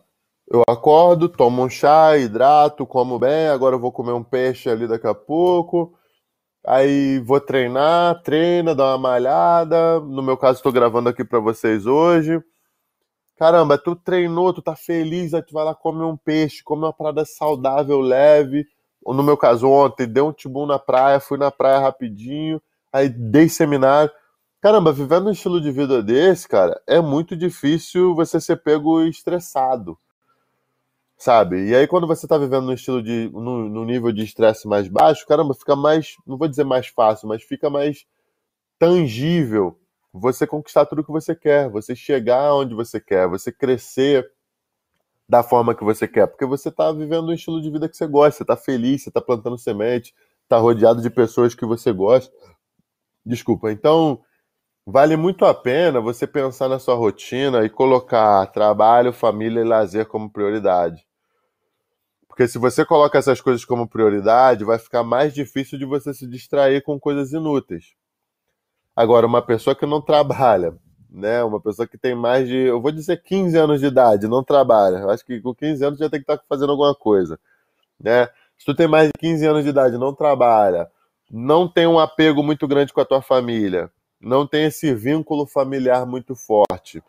Eu 0.50 0.64
acordo, 0.66 1.28
tomo 1.28 1.62
um 1.64 1.70
chá, 1.70 2.18
hidrato, 2.18 2.86
como 2.86 3.20
bem. 3.20 3.50
Agora 3.50 3.76
eu 3.76 3.80
vou 3.80 3.92
comer 3.92 4.14
um 4.14 4.24
peixe 4.24 4.70
ali 4.70 4.88
daqui 4.88 5.06
a 5.06 5.14
pouco. 5.14 5.94
Aí 6.66 7.20
vou 7.20 7.42
treinar, 7.42 8.22
treina, 8.24 8.74
dá 8.74 8.86
uma 8.92 8.98
malhada. 8.98 10.00
No 10.00 10.24
meu 10.24 10.38
caso, 10.38 10.60
estou 10.60 10.72
gravando 10.72 11.10
aqui 11.10 11.26
para 11.26 11.40
vocês 11.40 11.86
hoje. 11.86 12.42
Caramba, 13.38 13.78
tu 13.78 13.96
treinou, 13.96 14.54
tu 14.54 14.62
tá 14.62 14.76
feliz, 14.76 15.34
aí 15.34 15.44
tu 15.44 15.54
vai 15.54 15.66
lá 15.66 15.76
comer 15.76 16.06
um 16.06 16.18
peixe, 16.18 16.64
comer 16.64 16.86
uma 16.86 16.94
parada 16.94 17.26
saudável, 17.26 18.00
leve. 18.00 18.66
No 19.06 19.24
meu 19.24 19.38
caso, 19.38 19.70
ontem, 19.70 20.08
dei 20.08 20.24
um 20.24 20.34
tibum 20.34 20.66
na 20.66 20.80
praia, 20.80 21.20
fui 21.20 21.38
na 21.38 21.52
praia 21.52 21.80
rapidinho, 21.80 22.62
aí 22.92 23.10
dei 23.10 23.50
seminário. 23.50 24.12
Caramba, 24.62 24.94
vivendo 24.94 25.28
um 25.28 25.32
estilo 25.32 25.62
de 25.62 25.72
vida 25.72 26.02
desse, 26.02 26.48
cara, 26.48 26.82
é 26.88 27.02
muito 27.02 27.36
difícil 27.36 28.16
você 28.16 28.42
ser 28.42 28.58
pego 28.64 29.02
estressado 29.04 29.98
sabe? 31.18 31.68
E 31.70 31.76
aí 31.76 31.88
quando 31.88 32.08
você 32.08 32.28
tá 32.28 32.38
vivendo 32.38 32.66
no 32.66 32.74
estilo 32.74 33.02
de 33.02 33.30
no, 33.34 33.70
no 33.70 33.86
nível 33.86 34.12
de 34.12 34.24
estresse 34.24 34.68
mais 34.68 34.88
baixo, 34.88 35.26
caramba, 35.28 35.54
fica 35.54 35.76
mais, 35.76 36.16
não 36.26 36.38
vou 36.38 36.48
dizer 36.48 36.64
mais 36.64 36.88
fácil, 36.88 37.28
mas 37.28 37.44
fica 37.44 37.70
mais 37.70 38.06
tangível 38.80 39.80
você 40.14 40.48
conquistar 40.48 40.86
tudo 40.86 41.04
que 41.04 41.12
você 41.12 41.36
quer, 41.36 41.70
você 41.70 41.96
chegar 41.96 42.54
onde 42.56 42.74
você 42.76 43.00
quer, 43.00 43.28
você 43.28 43.52
crescer 43.52 44.30
da 45.30 45.44
forma 45.44 45.76
que 45.76 45.84
você 45.84 46.08
quer, 46.08 46.28
porque 46.28 46.46
você 46.46 46.72
tá 46.72 46.92
vivendo 46.92 47.28
um 47.28 47.34
estilo 47.34 47.62
de 47.62 47.70
vida 47.70 47.90
que 47.90 47.98
você 47.98 48.08
gosta, 48.08 48.40
você 48.40 48.46
tá 48.46 48.56
feliz, 48.56 49.04
você 49.04 49.12
tá 49.12 49.22
plantando 49.22 49.58
semente, 49.58 50.14
tá 50.48 50.58
rodeado 50.58 51.02
de 51.02 51.10
pessoas 51.10 51.54
que 51.54 51.66
você 51.66 51.92
gosta. 51.92 52.34
Desculpa. 53.26 53.72
Então, 53.72 54.22
vale 54.86 55.18
muito 55.18 55.46
a 55.46 55.54
pena 55.56 56.02
você 56.02 56.28
pensar 56.28 56.70
na 56.70 56.80
sua 56.80 56.96
rotina 56.96 57.66
e 57.66 57.72
colocar 57.72 58.48
trabalho, 58.48 59.14
família 59.14 59.62
e 59.62 59.66
lazer 59.66 60.08
como 60.08 60.32
prioridade. 60.32 61.07
Porque 62.38 62.48
se 62.48 62.60
você 62.60 62.86
coloca 62.86 63.18
essas 63.18 63.42
coisas 63.42 63.66
como 63.66 63.88
prioridade, 63.88 64.64
vai 64.64 64.78
ficar 64.78 65.04
mais 65.04 65.34
difícil 65.34 65.76
de 65.80 65.86
você 65.86 66.14
se 66.14 66.28
distrair 66.28 66.84
com 66.84 67.00
coisas 67.00 67.34
inúteis. 67.34 67.96
Agora, 68.96 69.26
uma 69.26 69.42
pessoa 69.42 69.76
que 69.76 69.88
não 69.88 70.00
trabalha, 70.00 70.78
né? 71.10 71.44
Uma 71.44 71.60
pessoa 71.60 71.88
que 71.88 71.98
tem 71.98 72.14
mais 72.14 72.48
de, 72.48 72.56
eu 72.56 72.80
vou 72.80 72.92
dizer 72.92 73.24
15 73.24 73.58
anos 73.58 73.80
de 73.80 73.88
idade, 73.88 74.28
não 74.28 74.44
trabalha. 74.44 74.98
Eu 74.98 75.10
acho 75.10 75.26
que 75.26 75.42
com 75.42 75.52
15 75.52 75.84
anos 75.84 75.98
já 75.98 76.12
tem 76.12 76.20
que 76.24 76.32
estar 76.32 76.40
fazendo 76.48 76.74
alguma 76.74 76.94
coisa, 76.94 77.40
né? 78.00 78.28
Se 78.56 78.64
tu 78.68 78.76
tem 78.76 78.88
mais 78.88 79.08
de 79.08 79.14
15 79.18 79.44
anos 79.44 79.64
de 79.64 79.72
idade, 79.72 79.98
não 79.98 80.14
trabalha, 80.14 80.92
não 81.32 81.68
tem 81.68 81.88
um 81.88 81.98
apego 81.98 82.44
muito 82.44 82.68
grande 82.68 82.94
com 82.94 83.02
a 83.02 83.06
tua 83.06 83.24
família, 83.24 83.90
não 84.22 84.46
tem 84.46 84.66
esse 84.66 84.94
vínculo 84.94 85.48
familiar 85.48 86.06
muito 86.06 86.36
forte, 86.36 87.02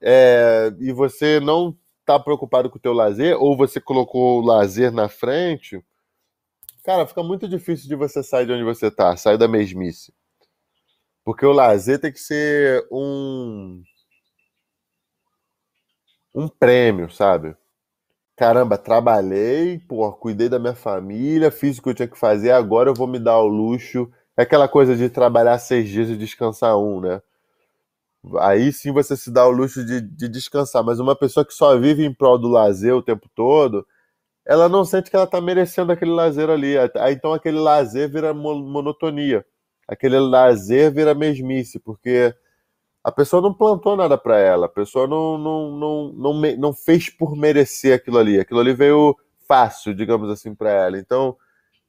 é, 0.00 0.74
e 0.80 0.92
você 0.92 1.38
não 1.38 1.76
tá 2.04 2.18
preocupado 2.20 2.70
com 2.70 2.78
o 2.78 2.80
teu 2.80 2.92
lazer, 2.92 3.36
ou 3.40 3.56
você 3.56 3.80
colocou 3.80 4.40
o 4.40 4.46
lazer 4.46 4.92
na 4.92 5.08
frente, 5.08 5.82
cara, 6.84 7.06
fica 7.06 7.22
muito 7.22 7.48
difícil 7.48 7.88
de 7.88 7.96
você 7.96 8.22
sair 8.22 8.46
de 8.46 8.52
onde 8.52 8.64
você 8.64 8.90
tá, 8.90 9.16
sair 9.16 9.38
da 9.38 9.48
mesmice. 9.48 10.12
Porque 11.24 11.46
o 11.46 11.52
lazer 11.52 11.98
tem 12.00 12.12
que 12.12 12.20
ser 12.20 12.86
um 12.92 13.82
um 16.34 16.48
prêmio, 16.48 17.10
sabe? 17.10 17.56
Caramba, 18.36 18.78
trabalhei, 18.78 19.78
pô, 19.80 20.12
cuidei 20.12 20.48
da 20.48 20.58
minha 20.58 20.74
família, 20.74 21.50
fiz 21.52 21.78
o 21.78 21.82
que 21.82 21.90
eu 21.90 21.94
tinha 21.94 22.08
que 22.08 22.18
fazer, 22.18 22.50
agora 22.52 22.90
eu 22.90 22.94
vou 22.94 23.06
me 23.06 23.18
dar 23.20 23.38
o 23.38 23.46
luxo. 23.46 24.10
É 24.36 24.42
aquela 24.42 24.68
coisa 24.68 24.96
de 24.96 25.08
trabalhar 25.10 25.58
seis 25.58 25.88
dias 25.88 26.08
e 26.10 26.16
descansar 26.16 26.76
um, 26.78 27.00
né? 27.00 27.22
Aí 28.40 28.72
sim 28.72 28.92
você 28.92 29.16
se 29.16 29.30
dá 29.30 29.46
o 29.46 29.50
luxo 29.50 29.84
de, 29.84 30.00
de 30.00 30.28
descansar. 30.28 30.82
Mas 30.84 30.98
uma 31.00 31.16
pessoa 31.16 31.44
que 31.44 31.52
só 31.54 31.78
vive 31.78 32.04
em 32.04 32.12
prol 32.12 32.38
do 32.38 32.48
lazer 32.48 32.94
o 32.94 33.02
tempo 33.02 33.28
todo, 33.34 33.86
ela 34.46 34.68
não 34.68 34.84
sente 34.84 35.10
que 35.10 35.16
ela 35.16 35.24
está 35.26 35.40
merecendo 35.40 35.92
aquele 35.92 36.12
lazer 36.12 36.50
ali. 36.50 36.74
Então 37.10 37.32
aquele 37.32 37.58
lazer 37.58 38.10
vira 38.10 38.34
monotonia. 38.34 39.44
Aquele 39.86 40.18
lazer 40.18 40.92
vira 40.92 41.14
mesmice, 41.14 41.78
porque 41.78 42.34
a 43.02 43.12
pessoa 43.12 43.42
não 43.42 43.52
plantou 43.52 43.96
nada 43.96 44.16
para 44.16 44.38
ela, 44.38 44.64
a 44.64 44.68
pessoa 44.68 45.06
não, 45.06 45.36
não, 45.36 45.70
não, 45.76 46.12
não, 46.14 46.56
não 46.56 46.72
fez 46.72 47.10
por 47.10 47.36
merecer 47.36 47.94
aquilo 47.94 48.18
ali. 48.18 48.40
Aquilo 48.40 48.60
ali 48.60 48.72
veio 48.72 49.14
fácil, 49.46 49.94
digamos 49.94 50.30
assim, 50.30 50.54
para 50.54 50.70
ela. 50.70 50.98
Então, 50.98 51.36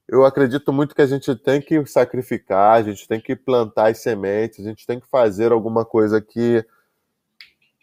eu 0.07 0.23
acredito 0.23 0.71
muito 0.71 0.93
que 0.93 1.01
a 1.01 1.07
gente 1.07 1.35
tem 1.35 1.59
que 1.59 1.83
sacrificar, 1.85 2.77
a 2.77 2.83
gente 2.83 3.07
tem 3.07 3.19
que 3.19 3.35
plantar 3.35 3.89
as 3.89 3.99
sementes, 3.99 4.65
a 4.65 4.69
gente 4.69 4.85
tem 4.85 4.99
que 4.99 5.07
fazer 5.07 5.51
alguma 5.51 5.83
coisa 5.83 6.21
que 6.21 6.63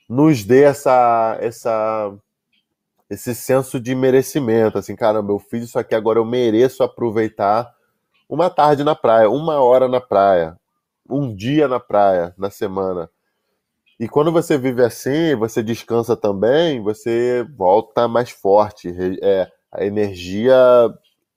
nos 0.08 0.44
dê 0.44 0.62
essa, 0.62 1.37
essa, 1.40 2.14
esse 3.11 3.35
senso 3.35 3.80
de 3.80 3.94
merecimento. 3.94 4.78
Assim, 4.78 4.94
caramba, 4.94 5.32
eu 5.32 5.38
fiz 5.38 5.64
isso 5.64 5.78
aqui, 5.78 5.94
agora 5.94 6.18
eu 6.18 6.24
mereço 6.24 6.82
aproveitar 6.82 7.74
uma 8.28 8.48
tarde 8.48 8.85
na 8.85 8.94
praia, 8.94 9.28
uma 9.28 9.61
hora 9.61 9.88
na 9.88 10.00
praia, 10.00 10.56
um 11.08 11.35
dia 11.35 11.66
na 11.66 11.80
praia, 11.80 12.32
na 12.38 12.50
semana. 12.50 13.11
E 13.98 14.08
quando 14.08 14.32
você 14.32 14.56
vive 14.56 14.82
assim, 14.82 15.35
você 15.37 15.62
descansa 15.62 16.16
também, 16.16 16.80
você 16.80 17.46
volta 17.56 18.06
mais 18.08 18.30
forte. 18.30 18.94
É, 19.22 19.50
a 19.70 19.85
energia 19.85 20.56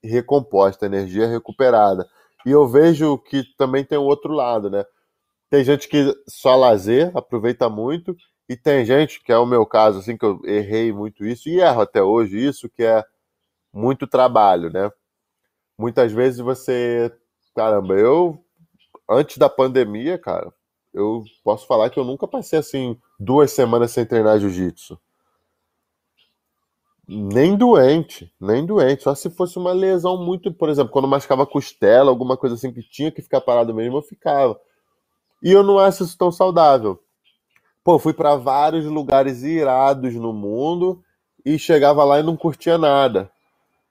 recomposta, 0.02 0.86
energia 0.86 1.26
recuperada. 1.26 2.06
E 2.44 2.50
eu 2.50 2.66
vejo 2.68 3.18
que 3.18 3.42
também 3.56 3.84
tem 3.84 3.98
o 3.98 4.04
outro 4.04 4.32
lado, 4.32 4.70
né? 4.70 4.84
Tem 5.50 5.64
gente 5.64 5.88
que 5.88 6.14
só 6.28 6.56
lazer, 6.56 7.12
aproveita 7.16 7.68
muito, 7.68 8.16
e 8.48 8.56
tem 8.56 8.84
gente, 8.84 9.22
que 9.22 9.32
é 9.32 9.38
o 9.38 9.46
meu 9.46 9.66
caso, 9.66 9.98
assim, 10.00 10.16
que 10.16 10.24
eu 10.24 10.40
errei 10.44 10.92
muito 10.92 11.24
isso, 11.26 11.48
e 11.48 11.60
erro 11.60 11.82
até 11.82 12.02
hoje 12.02 12.38
isso, 12.38 12.68
que 12.70 12.84
é 12.84 13.04
muito 13.72 14.06
trabalho, 14.06 14.70
né? 14.72 14.90
Muitas 15.78 16.12
vezes 16.12 16.40
você. 16.40 17.12
Caramba, 17.54 17.94
eu. 17.94 18.38
Antes 19.08 19.38
da 19.38 19.48
pandemia, 19.48 20.18
cara, 20.18 20.52
eu 20.94 21.24
posso 21.44 21.66
falar 21.66 21.90
que 21.90 21.98
eu 21.98 22.04
nunca 22.04 22.26
passei 22.28 22.58
assim 22.58 22.98
duas 23.20 23.52
semanas 23.52 23.92
sem 23.92 24.06
treinar 24.06 24.38
jiu-jitsu. 24.40 24.98
Nem 27.08 27.56
doente, 27.56 28.32
nem 28.40 28.66
doente. 28.66 29.04
Só 29.04 29.14
se 29.14 29.30
fosse 29.30 29.58
uma 29.58 29.72
lesão 29.72 30.16
muito, 30.16 30.52
por 30.52 30.68
exemplo, 30.68 30.90
quando 30.90 31.06
machucava 31.06 31.46
costela, 31.46 32.10
alguma 32.10 32.36
coisa 32.36 32.56
assim 32.56 32.72
que 32.72 32.82
tinha 32.82 33.12
que 33.12 33.22
ficar 33.22 33.40
parado 33.40 33.72
mesmo, 33.72 33.98
eu 33.98 34.02
ficava. 34.02 34.58
E 35.42 35.52
eu 35.52 35.62
não 35.62 35.78
acho 35.78 36.02
isso 36.02 36.18
tão 36.18 36.32
saudável. 36.32 36.98
Pô, 37.84 37.98
fui 37.98 38.12
para 38.12 38.34
vários 38.34 38.84
lugares 38.86 39.44
irados 39.44 40.14
no 40.14 40.32
mundo 40.32 41.00
e 41.44 41.56
chegava 41.58 42.02
lá 42.02 42.18
e 42.18 42.22
não 42.24 42.36
curtia 42.36 42.76
nada. 42.76 43.30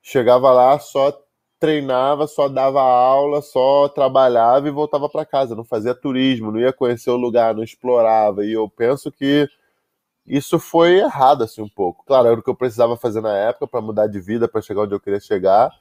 Chegava 0.01 0.51
lá, 0.51 0.77
só 0.79 1.17
treinava, 1.57 2.27
só 2.27 2.49
dava 2.49 2.81
aula, 2.81 3.41
só 3.41 3.87
trabalhava 3.87 4.67
e 4.67 4.71
voltava 4.71 5.07
para 5.07 5.25
casa. 5.25 5.55
Não 5.55 5.63
fazia 5.63 5.95
turismo, 5.95 6.51
não 6.51 6.59
ia 6.59 6.73
conhecer 6.73 7.09
o 7.09 7.15
lugar, 7.15 7.55
não 7.55 7.63
explorava. 7.63 8.45
E 8.45 8.51
eu 8.51 8.69
penso 8.69 9.09
que 9.09 9.47
isso 10.27 10.57
foi 10.59 10.99
errado 10.99 11.43
assim 11.43 11.61
um 11.61 11.69
pouco. 11.69 12.03
Claro, 12.05 12.27
era 12.27 12.39
o 12.39 12.43
que 12.43 12.49
eu 12.49 12.55
precisava 12.55 12.97
fazer 12.97 13.21
na 13.21 13.33
época 13.33 13.67
para 13.67 13.81
mudar 13.81 14.07
de 14.07 14.19
vida, 14.19 14.47
para 14.47 14.61
chegar 14.61 14.81
onde 14.81 14.95
eu 14.95 14.99
queria 14.99 15.19
chegar. 15.19 15.71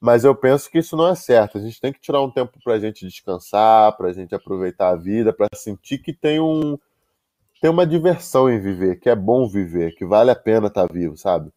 Mas 0.00 0.24
eu 0.24 0.34
penso 0.34 0.70
que 0.70 0.78
isso 0.78 0.96
não 0.96 1.08
é 1.08 1.14
certo. 1.14 1.58
A 1.58 1.60
gente 1.60 1.80
tem 1.80 1.92
que 1.92 2.00
tirar 2.00 2.22
um 2.22 2.30
tempo 2.30 2.58
para 2.62 2.74
a 2.74 2.78
gente 2.78 3.06
descansar, 3.06 3.96
para 3.96 4.08
a 4.08 4.12
gente 4.12 4.34
aproveitar 4.34 4.90
a 4.90 4.96
vida, 4.96 5.32
para 5.32 5.48
sentir 5.54 5.98
que 5.98 6.12
tem 6.12 6.40
um 6.40 6.78
tem 7.60 7.70
uma 7.70 7.86
diversão 7.86 8.48
em 8.48 8.58
viver, 8.58 8.98
que 8.98 9.10
é 9.10 9.14
bom 9.14 9.46
viver, 9.46 9.94
que 9.94 10.06
vale 10.06 10.30
a 10.30 10.36
pena 10.36 10.68
estar 10.68 10.88
tá 10.88 10.92
vivo, 10.92 11.14
sabe? 11.18 11.52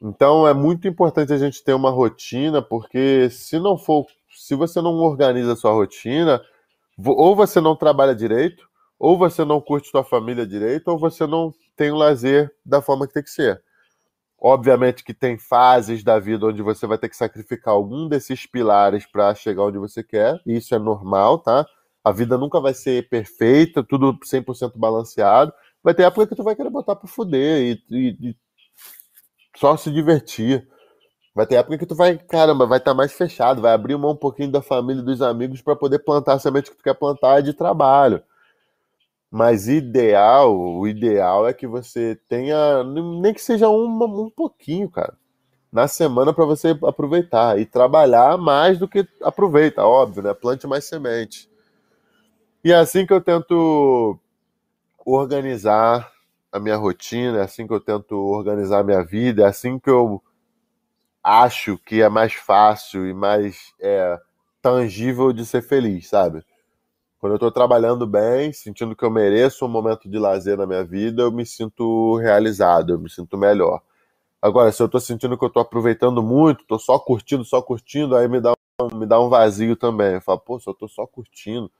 Então 0.00 0.46
é 0.46 0.54
muito 0.54 0.86
importante 0.86 1.32
a 1.32 1.38
gente 1.38 1.64
ter 1.64 1.74
uma 1.74 1.90
rotina, 1.90 2.62
porque 2.62 3.28
se 3.28 3.58
não 3.58 3.76
for, 3.76 4.06
se 4.32 4.54
você 4.54 4.80
não 4.80 4.94
organiza 4.98 5.54
a 5.54 5.56
sua 5.56 5.72
rotina, 5.72 6.40
ou 7.04 7.34
você 7.34 7.60
não 7.60 7.74
trabalha 7.74 8.14
direito, 8.14 8.69
ou 9.00 9.16
você 9.16 9.46
não 9.46 9.62
curte 9.62 9.88
sua 9.88 10.04
família 10.04 10.46
direito, 10.46 10.88
ou 10.88 10.98
você 10.98 11.26
não 11.26 11.54
tem 11.74 11.90
o 11.90 11.96
lazer 11.96 12.54
da 12.62 12.82
forma 12.82 13.08
que 13.08 13.14
tem 13.14 13.22
que 13.22 13.30
ser. 13.30 13.62
Obviamente 14.38 15.02
que 15.02 15.14
tem 15.14 15.38
fases 15.38 16.04
da 16.04 16.18
vida 16.18 16.46
onde 16.46 16.60
você 16.60 16.86
vai 16.86 16.98
ter 16.98 17.08
que 17.08 17.16
sacrificar 17.16 17.72
algum 17.72 18.06
desses 18.06 18.44
pilares 18.44 19.06
para 19.06 19.34
chegar 19.34 19.64
onde 19.64 19.78
você 19.78 20.04
quer, 20.04 20.38
e 20.46 20.58
isso 20.58 20.74
é 20.74 20.78
normal, 20.78 21.38
tá? 21.38 21.66
A 22.04 22.12
vida 22.12 22.36
nunca 22.36 22.60
vai 22.60 22.74
ser 22.74 23.08
perfeita, 23.08 23.82
tudo 23.82 24.18
100% 24.22 24.72
balanceado. 24.76 25.52
Vai 25.82 25.94
ter 25.94 26.02
época 26.02 26.26
que 26.26 26.34
tu 26.36 26.42
vai 26.44 26.54
querer 26.54 26.70
botar 26.70 26.94
para 26.94 27.08
fuder 27.08 27.62
e, 27.62 27.82
e, 27.90 28.30
e 28.30 28.36
só 29.56 29.78
se 29.78 29.90
divertir. 29.90 30.68
Vai 31.34 31.46
ter 31.46 31.56
época 31.56 31.78
que 31.78 31.86
tu 31.86 31.94
vai, 31.94 32.18
caramba, 32.18 32.66
vai 32.66 32.78
estar 32.78 32.90
tá 32.90 32.94
mais 32.94 33.12
fechado, 33.12 33.62
vai 33.62 33.72
abrir 33.72 33.96
mão 33.96 34.12
um 34.12 34.16
pouquinho 34.16 34.50
da 34.50 34.60
família 34.60 35.00
e 35.00 35.04
dos 35.04 35.22
amigos 35.22 35.62
para 35.62 35.76
poder 35.76 36.00
plantar 36.00 36.34
a 36.34 36.38
semente 36.38 36.70
que 36.70 36.76
tu 36.76 36.82
quer 36.82 36.94
plantar 36.94 37.40
de 37.42 37.54
trabalho. 37.54 38.22
Mas 39.30 39.68
ideal, 39.68 40.58
o 40.58 40.88
ideal 40.88 41.46
é 41.48 41.52
que 41.52 41.66
você 41.66 42.18
tenha, 42.28 42.82
nem 42.84 43.32
que 43.32 43.40
seja 43.40 43.68
uma, 43.68 44.06
um 44.06 44.28
pouquinho, 44.28 44.90
cara, 44.90 45.16
na 45.72 45.86
semana 45.88 46.32
para 46.32 46.44
você 46.44 46.76
aproveitar 46.84 47.58
e 47.60 47.66
trabalhar 47.66 48.36
mais 48.38 48.78
do 48.78 48.88
que 48.88 49.06
aproveita, 49.22 49.84
óbvio, 49.84 50.22
né? 50.22 50.34
Plante 50.34 50.66
mais 50.66 50.84
semente. 50.84 51.48
E 52.64 52.72
é 52.72 52.76
assim 52.76 53.06
que 53.06 53.12
eu 53.12 53.20
tento 53.20 54.18
organizar 55.06 56.10
a 56.52 56.58
minha 56.58 56.76
rotina, 56.76 57.38
é 57.38 57.42
assim 57.42 57.66
que 57.66 57.72
eu 57.72 57.80
tento 57.80 58.16
organizar 58.16 58.80
a 58.80 58.84
minha 58.84 59.04
vida, 59.04 59.42
é 59.44 59.46
assim 59.46 59.78
que 59.78 59.90
eu 59.90 60.22
acho 61.22 61.78
que 61.78 62.02
é 62.02 62.08
mais 62.08 62.32
fácil 62.34 63.06
e 63.06 63.14
mais 63.14 63.72
é, 63.80 64.18
tangível 64.62 65.32
de 65.32 65.46
ser 65.46 65.62
feliz, 65.62 66.08
sabe? 66.08 66.44
Quando 67.20 67.32
eu 67.32 67.36
estou 67.36 67.52
trabalhando 67.52 68.06
bem, 68.06 68.50
sentindo 68.50 68.96
que 68.96 69.04
eu 69.04 69.10
mereço 69.10 69.66
um 69.66 69.68
momento 69.68 70.08
de 70.08 70.18
lazer 70.18 70.56
na 70.56 70.66
minha 70.66 70.82
vida, 70.82 71.22
eu 71.22 71.30
me 71.30 71.44
sinto 71.44 72.16
realizado, 72.16 72.94
eu 72.94 72.98
me 72.98 73.10
sinto 73.10 73.36
melhor. 73.36 73.82
Agora, 74.40 74.72
se 74.72 74.82
eu 74.82 74.86
estou 74.86 75.00
sentindo 75.00 75.36
que 75.36 75.44
eu 75.44 75.48
estou 75.48 75.60
aproveitando 75.60 76.22
muito, 76.22 76.62
estou 76.62 76.78
só 76.78 76.98
curtindo, 76.98 77.44
só 77.44 77.60
curtindo, 77.60 78.16
aí 78.16 78.26
me 78.26 78.40
dá, 78.40 78.54
um, 78.80 78.96
me 78.96 79.04
dá 79.04 79.20
um 79.20 79.28
vazio 79.28 79.76
também. 79.76 80.14
Eu 80.14 80.22
falo, 80.22 80.40
pô, 80.40 80.58
se 80.58 80.66
eu 80.66 80.72
estou 80.72 80.88
só 80.88 81.06
curtindo, 81.06 81.70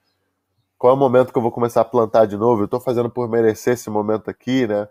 qual 0.77 0.93
é 0.93 0.97
o 0.97 0.99
momento 0.99 1.33
que 1.33 1.39
eu 1.39 1.43
vou 1.43 1.51
começar 1.51 1.81
a 1.81 1.85
plantar 1.87 2.27
de 2.27 2.37
novo? 2.37 2.61
Eu 2.63 2.67
estou 2.67 2.81
fazendo 2.81 3.09
por 3.09 3.27
merecer 3.27 3.75
esse 3.75 3.89
momento 3.89 4.29
aqui, 4.29 4.67
né? 4.67 4.87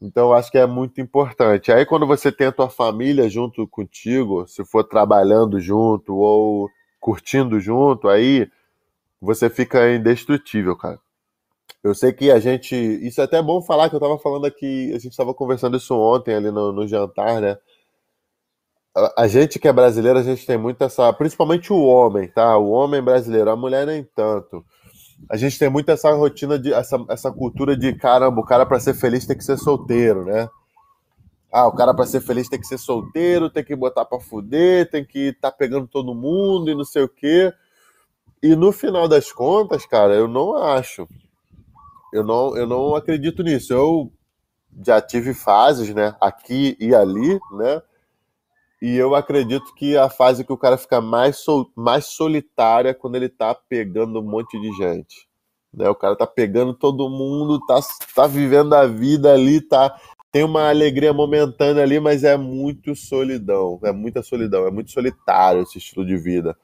Então, 0.00 0.32
acho 0.32 0.50
que 0.50 0.56
é 0.56 0.66
muito 0.66 1.02
importante. 1.02 1.70
Aí, 1.70 1.84
quando 1.84 2.06
você 2.06 2.32
tem 2.32 2.46
a 2.46 2.52
tua 2.52 2.70
família 2.70 3.28
junto 3.28 3.66
contigo, 3.68 4.46
se 4.46 4.64
for 4.64 4.84
trabalhando 4.84 5.60
junto 5.60 6.16
ou 6.16 6.70
curtindo 6.98 7.60
junto, 7.60 8.08
aí 8.08 8.50
você 9.20 9.50
fica 9.50 9.92
indestrutível, 9.92 10.76
cara. 10.76 10.98
Eu 11.82 11.94
sei 11.94 12.12
que 12.12 12.30
a 12.30 12.38
gente. 12.38 12.74
Isso 12.74 13.20
é 13.20 13.24
até 13.24 13.42
bom 13.42 13.62
falar 13.62 13.88
que 13.88 13.96
eu 13.96 14.00
tava 14.00 14.18
falando 14.18 14.46
aqui. 14.46 14.92
A 14.94 14.98
gente 14.98 15.16
tava 15.16 15.32
conversando 15.32 15.76
isso 15.76 15.94
ontem 15.94 16.34
ali 16.34 16.50
no, 16.50 16.72
no 16.72 16.86
jantar, 16.86 17.40
né? 17.40 17.56
A, 18.94 19.22
a, 19.22 19.28
gente 19.28 19.58
que 19.58 19.68
é 19.68 19.72
brasileiro, 19.72 20.18
a 20.18 20.22
gente 20.22 20.44
tem 20.46 20.58
muito 20.58 20.82
essa. 20.82 21.12
Principalmente 21.12 21.72
o 21.72 21.82
homem, 21.82 22.28
tá? 22.28 22.56
O 22.58 22.70
homem 22.70 23.02
brasileiro, 23.02 23.50
a 23.50 23.56
mulher 23.56 23.86
nem 23.86 24.04
tanto. 24.14 24.64
A 25.30 25.36
gente 25.36 25.58
tem 25.58 25.70
muito 25.70 25.90
essa 25.90 26.12
rotina 26.12 26.58
de. 26.58 26.72
Essa, 26.72 27.02
essa 27.08 27.32
cultura 27.32 27.76
de 27.76 27.94
caramba, 27.94 28.40
o 28.40 28.44
cara 28.44 28.66
para 28.66 28.80
ser 28.80 28.94
feliz 28.94 29.26
tem 29.26 29.36
que 29.36 29.44
ser 29.44 29.56
solteiro, 29.56 30.24
né? 30.24 30.48
Ah, 31.52 31.66
o 31.66 31.72
cara 31.72 31.94
para 31.94 32.06
ser 32.06 32.20
feliz 32.20 32.48
tem 32.48 32.60
que 32.60 32.66
ser 32.66 32.78
solteiro, 32.78 33.50
tem 33.50 33.64
que 33.64 33.74
botar 33.74 34.04
pra 34.04 34.20
fuder, 34.20 34.88
tem 34.90 35.04
que 35.04 35.30
estar 35.30 35.50
tá 35.50 35.56
pegando 35.56 35.88
todo 35.88 36.14
mundo 36.14 36.70
e 36.70 36.74
não 36.74 36.84
sei 36.84 37.02
o 37.02 37.08
quê. 37.08 37.52
E 38.42 38.56
no 38.56 38.72
final 38.72 39.06
das 39.06 39.32
contas, 39.32 39.84
cara, 39.84 40.14
eu 40.14 40.26
não 40.26 40.56
acho. 40.56 41.06
Eu 42.12 42.24
não, 42.24 42.56
eu 42.56 42.66
não 42.66 42.94
acredito 42.94 43.42
nisso. 43.42 43.72
Eu 43.72 44.12
já 44.84 45.00
tive 45.00 45.34
fases, 45.34 45.94
né, 45.94 46.16
aqui 46.20 46.76
e 46.80 46.94
ali, 46.94 47.38
né? 47.52 47.82
E 48.80 48.96
eu 48.96 49.14
acredito 49.14 49.74
que 49.74 49.96
a 49.96 50.08
fase 50.08 50.42
que 50.42 50.52
o 50.52 50.56
cara 50.56 50.78
fica 50.78 51.02
mais, 51.02 51.36
sol, 51.36 51.70
mais 51.76 52.06
solitária 52.06 52.90
é 52.90 52.94
quando 52.94 53.16
ele 53.16 53.28
tá 53.28 53.54
pegando 53.54 54.20
um 54.20 54.22
monte 54.22 54.58
de 54.58 54.72
gente. 54.72 55.28
Né? 55.72 55.86
O 55.90 55.94
cara 55.94 56.16
tá 56.16 56.26
pegando 56.26 56.72
todo 56.72 57.10
mundo, 57.10 57.60
tá, 57.66 57.78
tá 58.14 58.26
vivendo 58.26 58.72
a 58.74 58.86
vida 58.86 59.34
ali, 59.34 59.60
tá 59.60 60.00
tem 60.32 60.44
uma 60.44 60.68
alegria 60.68 61.12
momentânea 61.12 61.82
ali, 61.82 61.98
mas 61.98 62.22
é 62.22 62.36
muito 62.36 62.94
solidão, 62.94 63.80
é 63.82 63.92
muita 63.92 64.22
solidão, 64.22 64.66
é 64.66 64.70
muito 64.70 64.90
solitário 64.92 65.62
esse 65.62 65.78
estilo 65.78 66.06
de 66.06 66.16
vida. 66.16 66.56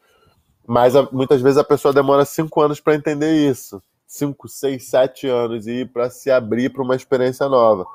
Mas 0.66 0.96
a, 0.96 1.08
muitas 1.12 1.40
vezes 1.40 1.58
a 1.58 1.64
pessoa 1.64 1.94
demora 1.94 2.24
cinco 2.24 2.60
anos 2.60 2.80
para 2.80 2.94
entender 2.94 3.32
isso. 3.32 3.82
Cinco, 4.06 4.48
seis, 4.48 4.88
sete 4.88 5.26
anos 5.26 5.66
e 5.66 5.84
para 5.84 6.10
se 6.10 6.30
abrir 6.30 6.70
para 6.70 6.82
uma 6.82 6.96
experiência 6.96 7.48
nova. 7.48 7.86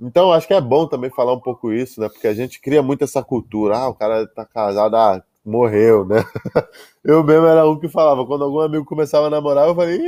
Então, 0.00 0.32
acho 0.32 0.46
que 0.46 0.54
é 0.54 0.60
bom 0.60 0.86
também 0.86 1.10
falar 1.10 1.32
um 1.32 1.40
pouco 1.40 1.72
isso, 1.72 2.00
né? 2.00 2.08
Porque 2.08 2.26
a 2.26 2.34
gente 2.34 2.60
cria 2.60 2.82
muito 2.82 3.04
essa 3.04 3.22
cultura. 3.22 3.76
Ah, 3.78 3.88
o 3.88 3.94
cara 3.94 4.26
tá 4.26 4.44
casado, 4.44 4.96
ah, 4.96 5.22
morreu, 5.44 6.04
né? 6.04 6.24
Eu 7.04 7.22
mesmo 7.22 7.46
era 7.46 7.68
um 7.68 7.78
que 7.78 7.88
falava. 7.88 8.26
Quando 8.26 8.44
algum 8.44 8.60
amigo 8.60 8.84
começava 8.84 9.26
a 9.28 9.30
namorar, 9.30 9.68
eu 9.68 9.74
falei, 9.74 10.00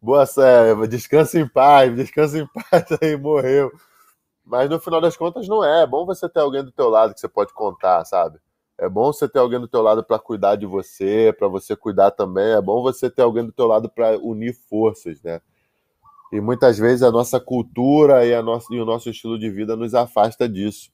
boa 0.00 0.26
série, 0.26 0.86
descansa 0.86 1.38
em 1.40 1.48
paz, 1.48 1.94
descansa 1.94 2.38
em 2.38 2.46
paz, 2.70 2.84
aí 3.02 3.16
morreu. 3.16 3.72
Mas 4.44 4.68
no 4.70 4.78
final 4.80 5.00
das 5.00 5.16
contas 5.16 5.48
não 5.48 5.64
é. 5.64 5.82
É 5.82 5.86
bom 5.86 6.06
você 6.06 6.28
ter 6.28 6.40
alguém 6.40 6.64
do 6.64 6.72
teu 6.72 6.88
lado 6.88 7.14
que 7.14 7.20
você 7.20 7.28
pode 7.28 7.52
contar, 7.54 8.04
sabe? 8.04 8.38
É 8.82 8.88
bom 8.88 9.12
você 9.12 9.28
ter 9.28 9.38
alguém 9.38 9.60
do 9.60 9.68
teu 9.68 9.80
lado 9.80 10.02
para 10.02 10.18
cuidar 10.18 10.56
de 10.56 10.66
você, 10.66 11.32
para 11.38 11.46
você 11.46 11.76
cuidar 11.76 12.10
também. 12.10 12.50
É 12.50 12.60
bom 12.60 12.82
você 12.82 13.08
ter 13.08 13.22
alguém 13.22 13.46
do 13.46 13.52
teu 13.52 13.68
lado 13.68 13.88
para 13.88 14.18
unir 14.18 14.56
forças, 14.68 15.22
né? 15.22 15.40
E 16.32 16.40
muitas 16.40 16.78
vezes 16.78 17.04
a 17.04 17.12
nossa 17.12 17.38
cultura 17.38 18.26
e, 18.26 18.34
a 18.34 18.42
nossa, 18.42 18.66
e 18.74 18.80
o 18.80 18.84
nosso 18.84 19.08
estilo 19.08 19.38
de 19.38 19.48
vida 19.50 19.76
nos 19.76 19.94
afasta 19.94 20.48
disso. 20.48 20.90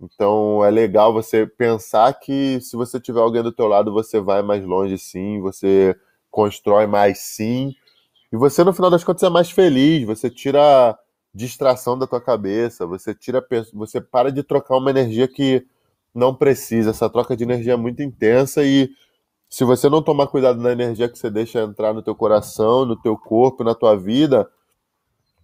Então 0.00 0.64
é 0.64 0.70
legal 0.70 1.12
você 1.12 1.48
pensar 1.48 2.12
que 2.14 2.60
se 2.60 2.76
você 2.76 3.00
tiver 3.00 3.20
alguém 3.20 3.42
do 3.42 3.50
teu 3.50 3.66
lado, 3.66 3.92
você 3.92 4.20
vai 4.20 4.40
mais 4.40 4.64
longe 4.64 4.96
sim, 4.96 5.40
você 5.40 5.96
constrói 6.30 6.86
mais 6.86 7.18
sim. 7.18 7.74
E 8.32 8.36
você, 8.36 8.62
no 8.62 8.72
final 8.72 8.88
das 8.88 9.02
contas, 9.02 9.24
é 9.24 9.28
mais 9.28 9.50
feliz, 9.50 10.06
você 10.06 10.30
tira 10.30 10.96
distração 11.34 11.98
da 11.98 12.06
tua 12.06 12.20
cabeça, 12.20 12.86
você 12.86 13.12
tira 13.12 13.44
você 13.74 14.00
para 14.00 14.30
de 14.30 14.44
trocar 14.44 14.76
uma 14.76 14.90
energia 14.90 15.26
que 15.26 15.66
não 16.14 16.34
precisa. 16.34 16.90
Essa 16.90 17.08
troca 17.08 17.36
de 17.36 17.44
energia 17.44 17.74
é 17.74 17.76
muito 17.76 18.02
intensa 18.02 18.62
e 18.64 18.90
se 19.48 19.64
você 19.64 19.88
não 19.88 20.02
tomar 20.02 20.28
cuidado 20.28 20.60
na 20.60 20.70
energia 20.70 21.08
que 21.08 21.18
você 21.18 21.28
deixa 21.28 21.60
entrar 21.62 21.92
no 21.92 22.02
teu 22.02 22.14
coração, 22.14 22.84
no 22.84 22.96
teu 22.96 23.16
corpo, 23.16 23.64
na 23.64 23.74
tua 23.74 23.96
vida, 23.96 24.48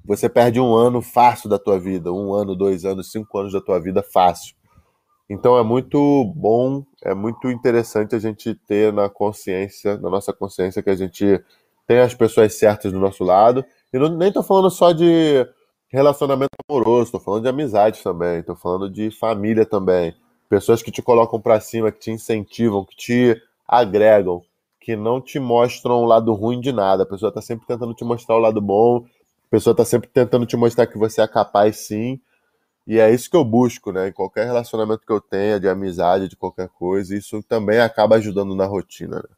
você 0.04 0.28
perde 0.28 0.60
um 0.60 0.74
ano 0.74 1.02
fácil 1.02 1.48
da 1.48 1.58
tua 1.58 1.78
vida, 1.78 2.12
um 2.12 2.32
ano, 2.32 2.54
dois 2.54 2.84
anos, 2.84 3.10
cinco 3.10 3.36
anos 3.38 3.52
da 3.52 3.60
tua 3.60 3.80
vida 3.80 4.04
fácil. 4.04 4.54
Então 5.28 5.58
é 5.58 5.64
muito 5.64 6.24
bom, 6.36 6.84
é 7.02 7.12
muito 7.14 7.50
interessante 7.50 8.14
a 8.14 8.18
gente 8.20 8.54
ter 8.54 8.92
na 8.92 9.08
consciência, 9.08 9.98
na 9.98 10.08
nossa 10.08 10.32
consciência, 10.32 10.82
que 10.84 10.90
a 10.90 10.94
gente 10.94 11.42
tem 11.84 11.98
as 11.98 12.14
pessoas 12.14 12.56
certas 12.56 12.92
do 12.92 13.00
nosso 13.00 13.24
lado. 13.24 13.64
E 13.92 13.98
não, 13.98 14.08
nem 14.16 14.30
tô 14.30 14.40
falando 14.40 14.70
só 14.70 14.92
de 14.92 15.44
relacionamento 15.88 16.50
amoroso, 16.70 17.10
tô 17.10 17.18
falando 17.18 17.42
de 17.42 17.48
amizade 17.48 18.04
também, 18.04 18.40
tô 18.44 18.54
falando 18.54 18.88
de 18.88 19.10
família 19.10 19.66
também 19.66 20.14
pessoas 20.48 20.82
que 20.82 20.90
te 20.90 21.02
colocam 21.02 21.40
para 21.40 21.60
cima, 21.60 21.92
que 21.92 21.98
te 21.98 22.10
incentivam, 22.10 22.84
que 22.84 22.96
te 22.96 23.42
agregam, 23.66 24.42
que 24.80 24.96
não 24.96 25.20
te 25.20 25.38
mostram 25.38 26.02
o 26.02 26.06
lado 26.06 26.32
ruim 26.32 26.60
de 26.60 26.72
nada. 26.72 27.02
A 27.02 27.06
pessoa 27.06 27.28
está 27.28 27.42
sempre 27.42 27.66
tentando 27.66 27.94
te 27.94 28.04
mostrar 28.04 28.36
o 28.36 28.40
lado 28.40 28.60
bom, 28.60 29.04
a 29.46 29.50
pessoa 29.50 29.72
está 29.72 29.84
sempre 29.84 30.08
tentando 30.08 30.46
te 30.46 30.56
mostrar 30.56 30.86
que 30.86 30.98
você 30.98 31.20
é 31.20 31.28
capaz 31.28 31.76
sim. 31.78 32.20
E 32.86 33.00
é 33.00 33.12
isso 33.12 33.28
que 33.28 33.36
eu 33.36 33.44
busco, 33.44 33.90
né? 33.90 34.08
Em 34.08 34.12
qualquer 34.12 34.46
relacionamento 34.46 35.04
que 35.04 35.12
eu 35.12 35.20
tenha, 35.20 35.58
de 35.58 35.68
amizade, 35.68 36.28
de 36.28 36.36
qualquer 36.36 36.68
coisa, 36.68 37.16
isso 37.16 37.42
também 37.42 37.80
acaba 37.80 38.14
ajudando 38.14 38.54
na 38.54 38.64
rotina. 38.64 39.16
Né? 39.16 39.28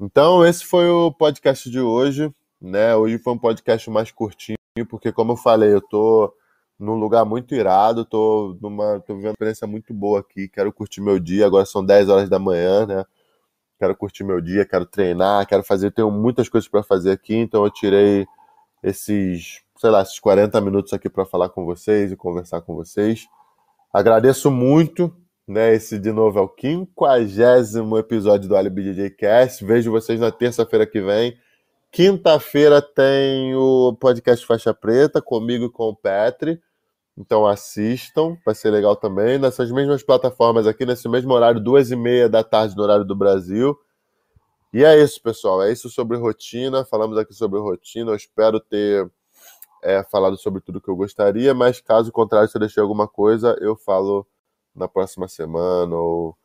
Então, 0.00 0.44
esse 0.44 0.64
foi 0.64 0.88
o 0.88 1.12
podcast 1.12 1.68
de 1.68 1.80
hoje, 1.80 2.34
né? 2.60 2.96
Hoje 2.96 3.18
foi 3.18 3.34
um 3.34 3.38
podcast 3.38 3.90
mais 3.90 4.10
curtinho, 4.10 4.56
porque, 4.88 5.12
como 5.12 5.32
eu 5.32 5.36
falei, 5.36 5.74
eu 5.74 5.80
tô 5.82 6.32
num 6.78 6.94
lugar 6.94 7.24
muito 7.24 7.54
irado, 7.54 8.04
tô 8.04 8.56
numa 8.60 9.00
tô 9.00 9.14
vivendo 9.14 9.28
uma 9.28 9.32
experiência 9.32 9.66
muito 9.66 9.94
boa 9.94 10.20
aqui, 10.20 10.48
quero 10.48 10.72
curtir 10.72 11.00
meu 11.00 11.18
dia, 11.18 11.46
agora 11.46 11.64
são 11.64 11.84
10 11.84 12.08
horas 12.08 12.28
da 12.28 12.38
manhã, 12.38 12.86
né? 12.86 13.04
Quero 13.78 13.96
curtir 13.96 14.24
meu 14.24 14.40
dia, 14.40 14.64
quero 14.64 14.86
treinar, 14.86 15.46
quero 15.46 15.62
fazer, 15.62 15.90
tenho 15.92 16.10
muitas 16.10 16.48
coisas 16.48 16.68
para 16.68 16.82
fazer 16.82 17.12
aqui, 17.12 17.34
então 17.34 17.64
eu 17.64 17.70
tirei 17.70 18.26
esses, 18.82 19.62
sei 19.78 19.90
lá, 19.90 20.02
esses 20.02 20.18
40 20.20 20.60
minutos 20.60 20.92
aqui 20.92 21.08
para 21.08 21.24
falar 21.24 21.48
com 21.48 21.64
vocês 21.64 22.12
e 22.12 22.16
conversar 22.16 22.60
com 22.62 22.74
vocês. 22.74 23.26
Agradeço 23.92 24.50
muito, 24.50 25.14
né? 25.46 25.74
Esse 25.74 25.98
de 25.98 26.12
novo 26.12 26.38
é 26.38 26.42
o 26.42 26.48
50 26.48 27.98
episódio 27.98 28.48
do 28.48 28.56
Alibi 28.56 28.82
DJ 28.82 29.10
Cast. 29.10 29.64
Vejo 29.64 29.90
vocês 29.90 30.18
na 30.20 30.30
terça-feira 30.30 30.86
que 30.86 31.00
vem. 31.00 31.36
Quinta-feira 31.94 32.82
tem 32.82 33.54
o 33.54 33.94
podcast 33.94 34.44
Faixa 34.44 34.74
Preta, 34.74 35.22
comigo 35.22 35.66
e 35.66 35.70
com 35.70 35.90
o 35.90 35.94
Petri. 35.94 36.60
Então 37.16 37.46
assistam, 37.46 38.36
vai 38.44 38.52
ser 38.52 38.70
legal 38.70 38.96
também. 38.96 39.38
Nessas 39.38 39.70
mesmas 39.70 40.02
plataformas 40.02 40.66
aqui, 40.66 40.84
nesse 40.84 41.08
mesmo 41.08 41.32
horário, 41.32 41.60
duas 41.60 41.92
e 41.92 41.96
meia 41.96 42.28
da 42.28 42.42
tarde 42.42 42.76
no 42.76 42.82
horário 42.82 43.04
do 43.04 43.14
Brasil. 43.14 43.78
E 44.72 44.82
é 44.84 45.00
isso, 45.00 45.22
pessoal. 45.22 45.62
É 45.62 45.70
isso 45.70 45.88
sobre 45.88 46.16
rotina. 46.16 46.84
Falamos 46.84 47.16
aqui 47.16 47.32
sobre 47.32 47.60
rotina. 47.60 48.10
Eu 48.10 48.16
espero 48.16 48.58
ter 48.58 49.08
é, 49.80 50.02
falado 50.02 50.36
sobre 50.36 50.60
tudo 50.60 50.80
que 50.80 50.90
eu 50.90 50.96
gostaria, 50.96 51.54
mas 51.54 51.80
caso 51.80 52.10
contrário, 52.10 52.48
se 52.48 52.56
eu 52.56 52.60
deixei 52.60 52.82
alguma 52.82 53.06
coisa, 53.06 53.56
eu 53.60 53.76
falo 53.76 54.26
na 54.74 54.88
próxima 54.88 55.28
semana 55.28 55.94
ou 55.94 56.36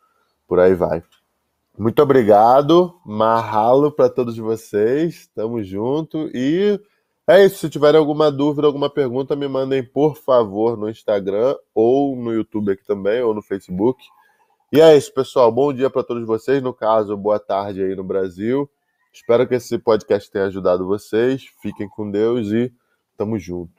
por 0.47 0.59
aí 0.59 0.75
vai. 0.75 1.01
Muito 1.79 2.03
obrigado, 2.03 2.99
Mahalo 3.05 3.89
para 3.89 4.09
todos 4.09 4.35
vocês. 4.35 5.27
Tamo 5.33 5.63
junto 5.63 6.29
e 6.35 6.77
é 7.25 7.45
isso. 7.45 7.59
Se 7.59 7.69
tiverem 7.69 7.97
alguma 7.97 8.29
dúvida, 8.29 8.67
alguma 8.67 8.89
pergunta, 8.89 9.33
me 9.33 9.47
mandem 9.47 9.81
por 9.81 10.17
favor 10.17 10.75
no 10.75 10.89
Instagram 10.89 11.55
ou 11.73 12.17
no 12.17 12.33
YouTube 12.33 12.73
aqui 12.73 12.83
também 12.83 13.21
ou 13.21 13.33
no 13.33 13.41
Facebook. 13.41 14.03
E 14.73 14.81
é 14.81 14.97
isso, 14.97 15.13
pessoal. 15.13 15.49
Bom 15.53 15.71
dia 15.71 15.89
para 15.89 16.03
todos 16.03 16.27
vocês. 16.27 16.61
No 16.61 16.73
caso, 16.73 17.15
boa 17.15 17.39
tarde 17.39 17.81
aí 17.81 17.95
no 17.95 18.03
Brasil. 18.03 18.69
Espero 19.13 19.47
que 19.47 19.55
esse 19.55 19.79
podcast 19.79 20.29
tenha 20.29 20.47
ajudado 20.47 20.85
vocês. 20.85 21.45
Fiquem 21.61 21.87
com 21.87 22.11
Deus 22.11 22.51
e 22.51 22.73
tamo 23.15 23.39
junto. 23.39 23.78